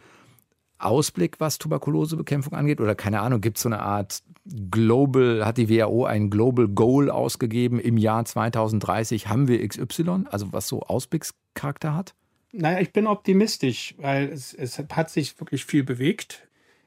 Ausblick, 0.78 1.39
was 1.39 1.58
Tuberkulosebekämpfung 1.58 2.54
angeht? 2.54 2.82
Oder 2.82 2.95
keine 2.95 3.21
Ahnung, 3.21 3.41
gibt 3.41 3.58
es 3.58 3.63
so 3.63 3.69
eine 3.69 3.80
Art 3.80 4.23
Global, 4.69 5.45
hat 5.45 5.58
die 5.58 5.69
WHO 5.69 6.06
ein 6.06 6.30
Global 6.30 6.67
Goal 6.67 7.10
ausgegeben, 7.10 7.80
im 7.80 7.97
Jahr 7.97 8.25
2030 8.25 9.28
haben 9.28 9.47
wir 9.47 9.67
XY, 9.67 10.25
also 10.30 10.54
was 10.54 10.67
so 10.67 10.82
Ausblickscharakter 10.82 11.95
hat? 11.95 12.13
Naja, 12.51 12.80
ich 12.80 12.93
bin 12.93 13.08
optimistisch, 13.08 13.95
weil 13.97 14.30
es, 14.30 14.54
es 14.54 14.78
hat 14.78 15.10
sich 15.10 15.39
wirklich 15.39 15.65
viel 15.65 15.84
bewegt. 15.84 16.44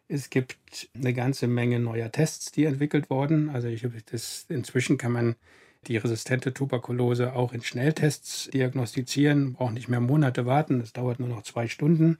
Es 0.08 0.30
gibt 0.30 0.88
eine 0.94 1.12
ganze 1.12 1.46
Menge 1.46 1.78
neuer 1.78 2.10
Tests, 2.10 2.50
die 2.50 2.64
entwickelt 2.64 3.10
wurden. 3.10 3.50
Also 3.50 3.68
ich, 3.68 3.86
das, 4.10 4.46
inzwischen 4.48 4.96
kann 4.96 5.12
man 5.12 5.36
die 5.86 5.98
resistente 5.98 6.54
Tuberkulose 6.54 7.34
auch 7.34 7.52
in 7.52 7.62
Schnelltests 7.62 8.48
diagnostizieren, 8.52 9.52
braucht 9.52 9.74
nicht 9.74 9.88
mehr 9.88 10.00
Monate 10.00 10.46
warten, 10.46 10.80
das 10.80 10.92
dauert 10.92 11.20
nur 11.20 11.28
noch 11.28 11.42
zwei 11.42 11.68
Stunden. 11.68 12.18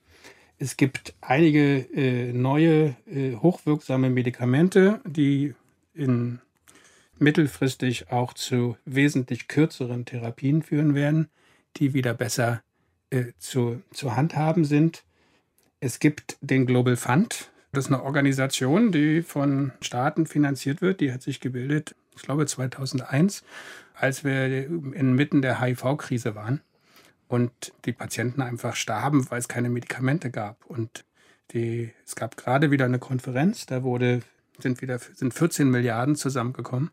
Es 0.58 0.76
gibt 0.76 1.14
einige 1.20 1.78
äh, 1.94 2.32
neue, 2.32 2.96
äh, 3.06 3.36
hochwirksame 3.36 4.10
Medikamente, 4.10 5.00
die 5.06 5.54
in 5.94 6.40
mittelfristig 7.18 8.10
auch 8.10 8.32
zu 8.32 8.76
wesentlich 8.84 9.48
kürzeren 9.48 10.04
Therapien 10.04 10.62
führen 10.62 10.94
werden, 10.94 11.28
die 11.76 11.94
wieder 11.94 12.14
besser 12.14 12.62
äh, 13.10 13.32
zu, 13.38 13.82
zu 13.92 14.14
handhaben 14.14 14.64
sind. 14.64 15.04
Es 15.80 16.00
gibt 16.00 16.36
den 16.40 16.66
Global 16.66 16.96
Fund, 16.96 17.50
das 17.72 17.86
ist 17.86 17.92
eine 17.92 18.02
Organisation, 18.02 18.92
die 18.92 19.22
von 19.22 19.72
Staaten 19.80 20.26
finanziert 20.26 20.80
wird. 20.80 21.00
Die 21.00 21.12
hat 21.12 21.22
sich 21.22 21.40
gebildet, 21.40 21.94
ich 22.16 22.22
glaube 22.22 22.46
2001, 22.46 23.44
als 23.94 24.24
wir 24.24 24.66
inmitten 24.66 25.42
der 25.42 25.60
HIV-Krise 25.60 26.34
waren 26.34 26.60
und 27.28 27.72
die 27.84 27.92
Patienten 27.92 28.42
einfach 28.42 28.74
starben, 28.74 29.30
weil 29.30 29.38
es 29.38 29.48
keine 29.48 29.68
Medikamente 29.68 30.30
gab. 30.30 30.64
Und 30.66 31.04
die, 31.52 31.92
es 32.06 32.16
gab 32.16 32.36
gerade 32.36 32.70
wieder 32.70 32.86
eine 32.86 32.98
Konferenz, 32.98 33.66
da 33.66 33.82
wurde, 33.82 34.20
sind 34.58 34.80
wieder 34.80 34.98
sind 34.98 35.34
14 35.34 35.70
Milliarden 35.70 36.16
zusammengekommen 36.16 36.90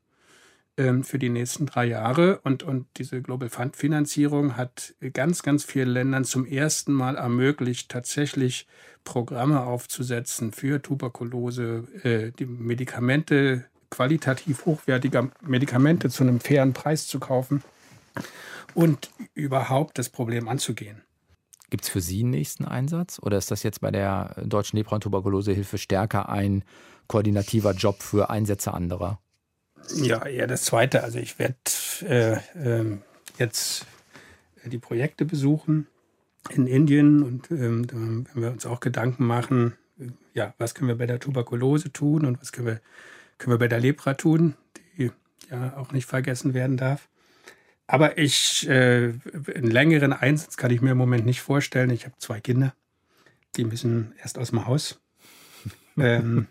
für 0.77 1.19
die 1.19 1.29
nächsten 1.29 1.65
drei 1.67 1.85
Jahre. 1.85 2.39
Und, 2.43 2.63
und 2.63 2.87
diese 2.97 3.21
Global 3.21 3.49
Fund 3.49 3.77
Finanzierung 3.77 4.57
hat 4.57 4.93
ganz, 5.13 5.41
ganz 5.41 5.63
vielen 5.63 5.89
Ländern 5.89 6.25
zum 6.25 6.45
ersten 6.45 6.91
Mal 6.91 7.15
ermöglicht, 7.15 7.89
tatsächlich 7.89 8.67
Programme 9.05 9.61
aufzusetzen 9.61 10.51
für 10.51 10.81
Tuberkulose, 10.81 11.87
äh, 12.03 12.31
die 12.37 12.45
Medikamente, 12.45 13.65
qualitativ 13.89 14.65
hochwertige 14.65 15.31
Medikamente 15.41 16.09
zu 16.09 16.23
einem 16.23 16.41
fairen 16.41 16.73
Preis 16.73 17.07
zu 17.07 17.19
kaufen 17.19 17.63
und 18.73 19.09
überhaupt 19.33 19.97
das 19.97 20.09
Problem 20.09 20.49
anzugehen. 20.49 21.01
Gibt 21.69 21.85
es 21.85 21.89
für 21.89 22.01
Sie 22.01 22.21
einen 22.21 22.31
nächsten 22.31 22.65
Einsatz 22.65 23.19
oder 23.21 23.37
ist 23.37 23.51
das 23.51 23.63
jetzt 23.63 23.81
bei 23.81 23.91
der 23.91 24.35
Deutschen 24.43 24.77
Lepra- 24.77 24.95
und 24.95 25.01
Tuberkulosehilfe 25.01 25.77
stärker 25.77 26.29
ein 26.29 26.63
koordinativer 27.07 27.71
Job 27.71 28.01
für 28.01 28.29
Einsätze 28.29 28.73
anderer? 28.73 29.19
Ja, 29.93 30.25
eher 30.25 30.47
das 30.47 30.63
Zweite. 30.63 31.03
Also 31.03 31.19
ich 31.19 31.37
werde 31.39 31.55
äh, 32.01 32.33
äh, 32.57 32.97
jetzt 33.37 33.85
die 34.65 34.79
Projekte 34.79 35.25
besuchen 35.25 35.87
in 36.49 36.67
Indien 36.67 37.23
und 37.23 37.51
ähm, 37.51 37.87
da 37.87 37.95
werden 37.95 38.27
wir 38.35 38.51
uns 38.51 38.65
auch 38.65 38.79
Gedanken 38.79 39.25
machen, 39.25 39.75
ja, 40.33 40.53
was 40.57 40.75
können 40.75 40.87
wir 40.87 40.97
bei 40.97 41.07
der 41.07 41.19
Tuberkulose 41.19 41.91
tun 41.91 42.25
und 42.25 42.41
was 42.41 42.51
können 42.51 42.67
wir, 42.67 42.81
können 43.37 43.53
wir 43.53 43.59
bei 43.59 43.67
der 43.67 43.79
Lepra 43.79 44.13
tun, 44.13 44.55
die 44.97 45.11
ja 45.49 45.77
auch 45.77 45.91
nicht 45.91 46.05
vergessen 46.05 46.53
werden 46.53 46.77
darf. 46.77 47.07
Aber 47.87 48.17
ich, 48.17 48.67
äh, 48.67 49.13
einen 49.53 49.71
längeren 49.71 50.11
Einsatz 50.11 50.57
kann 50.57 50.71
ich 50.71 50.81
mir 50.81 50.91
im 50.91 50.97
Moment 50.97 51.25
nicht 51.25 51.41
vorstellen. 51.41 51.91
Ich 51.91 52.05
habe 52.05 52.15
zwei 52.17 52.39
Kinder, 52.39 52.73
die 53.55 53.63
müssen 53.63 54.13
erst 54.21 54.37
aus 54.37 54.49
dem 54.49 54.65
Haus 54.65 54.99
ähm, 55.97 56.47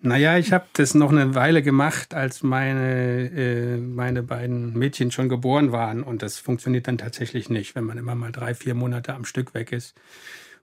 naja, 0.00 0.38
ich 0.38 0.52
habe 0.52 0.64
das 0.72 0.94
noch 0.94 1.12
eine 1.12 1.34
Weile 1.34 1.62
gemacht, 1.62 2.14
als 2.14 2.42
meine, 2.42 3.30
äh, 3.30 3.76
meine 3.76 4.22
beiden 4.22 4.72
Mädchen 4.78 5.10
schon 5.10 5.28
geboren 5.28 5.72
waren. 5.72 6.02
Und 6.02 6.22
das 6.22 6.38
funktioniert 6.38 6.88
dann 6.88 6.98
tatsächlich 6.98 7.50
nicht, 7.50 7.74
wenn 7.74 7.84
man 7.84 7.98
immer 7.98 8.14
mal 8.14 8.32
drei, 8.32 8.54
vier 8.54 8.74
Monate 8.74 9.14
am 9.14 9.24
Stück 9.24 9.54
weg 9.54 9.72
ist. 9.72 9.94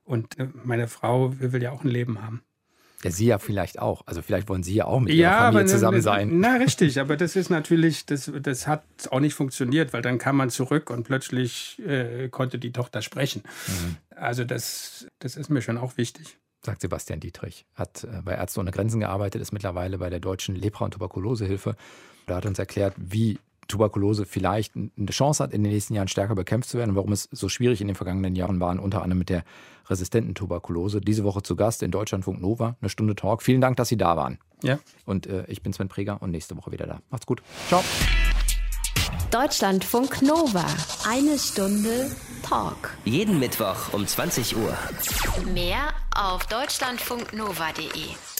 Und 0.04 0.38
äh, 0.38 0.48
meine 0.64 0.88
Frau 0.88 1.34
will 1.38 1.62
ja 1.62 1.70
auch 1.70 1.84
ein 1.84 1.90
Leben 1.90 2.22
haben. 2.22 2.42
Ja, 3.04 3.10
Sie 3.10 3.26
ja 3.26 3.38
vielleicht 3.38 3.78
auch. 3.78 4.02
Also 4.06 4.22
vielleicht 4.22 4.48
wollen 4.48 4.64
Sie 4.64 4.74
ja 4.74 4.86
auch 4.86 5.00
mit 5.00 5.12
ja, 5.12 5.30
Ihrer 5.30 5.46
Familie 5.52 5.66
zusammen 5.66 6.00
sein. 6.00 6.40
Na, 6.40 6.56
richtig. 6.56 6.98
Aber 6.98 7.16
das 7.16 7.36
ist 7.36 7.50
natürlich, 7.50 8.06
das, 8.06 8.32
das 8.40 8.66
hat 8.66 8.82
auch 9.10 9.20
nicht 9.20 9.34
funktioniert, 9.34 9.92
weil 9.92 10.02
dann 10.02 10.18
kam 10.18 10.36
man 10.36 10.50
zurück 10.50 10.90
und 10.90 11.04
plötzlich 11.04 11.80
äh, 11.86 12.28
konnte 12.30 12.58
die 12.58 12.72
Tochter 12.72 13.02
sprechen. 13.02 13.42
Mhm. 13.68 13.96
Also 14.16 14.42
das, 14.44 15.06
das 15.20 15.36
ist 15.36 15.50
mir 15.50 15.62
schon 15.62 15.78
auch 15.78 15.96
wichtig 15.96 16.38
sagt 16.62 16.80
Sebastian 16.80 17.20
Dietrich. 17.20 17.66
Hat 17.74 18.04
äh, 18.04 18.22
bei 18.22 18.34
Ärzte 18.34 18.60
ohne 18.60 18.70
Grenzen 18.70 19.00
gearbeitet, 19.00 19.42
ist 19.42 19.52
mittlerweile 19.52 19.98
bei 19.98 20.10
der 20.10 20.20
Deutschen 20.20 20.54
Lepra- 20.56 20.86
und 20.86 20.92
Tuberkulosehilfe. 20.92 21.76
Da 22.26 22.36
hat 22.36 22.46
uns 22.46 22.58
erklärt, 22.58 22.94
wie 22.98 23.38
Tuberkulose 23.68 24.26
vielleicht 24.26 24.76
eine 24.76 25.10
Chance 25.10 25.42
hat, 25.42 25.52
in 25.52 25.62
den 25.62 25.72
nächsten 25.72 25.94
Jahren 25.94 26.08
stärker 26.08 26.34
bekämpft 26.34 26.68
zu 26.68 26.78
werden 26.78 26.90
und 26.90 26.96
warum 26.96 27.12
es 27.12 27.28
so 27.32 27.48
schwierig 27.48 27.80
in 27.80 27.88
den 27.88 27.96
vergangenen 27.96 28.36
Jahren 28.36 28.60
war, 28.60 28.80
unter 28.80 29.02
anderem 29.02 29.18
mit 29.18 29.28
der 29.28 29.44
resistenten 29.88 30.34
Tuberkulose. 30.34 31.00
Diese 31.00 31.24
Woche 31.24 31.42
zu 31.42 31.56
Gast 31.56 31.82
in 31.82 31.90
Deutschlandfunk 31.90 32.40
Nova, 32.40 32.76
eine 32.80 32.88
Stunde 32.88 33.14
Talk. 33.14 33.42
Vielen 33.42 33.60
Dank, 33.60 33.76
dass 33.76 33.88
Sie 33.88 33.96
da 33.96 34.16
waren. 34.16 34.38
Ja. 34.62 34.78
Und 35.04 35.26
äh, 35.26 35.44
ich 35.48 35.62
bin 35.62 35.72
Sven 35.72 35.88
Preger 35.88 36.22
und 36.22 36.30
nächste 36.30 36.56
Woche 36.56 36.72
wieder 36.72 36.86
da. 36.86 37.00
Macht's 37.10 37.26
gut. 37.26 37.42
Ciao. 37.68 37.82
Deutschlandfunk 39.30 40.22
Nova. 40.22 40.64
Eine 41.08 41.38
Stunde 41.38 42.10
Talk. 42.48 42.96
Jeden 43.04 43.38
Mittwoch 43.38 43.92
um 43.92 44.06
20 44.06 44.56
Uhr. 44.56 44.76
Mehr 45.52 45.88
auf 46.14 46.46
deutschlandfunknova.de. 46.46 48.35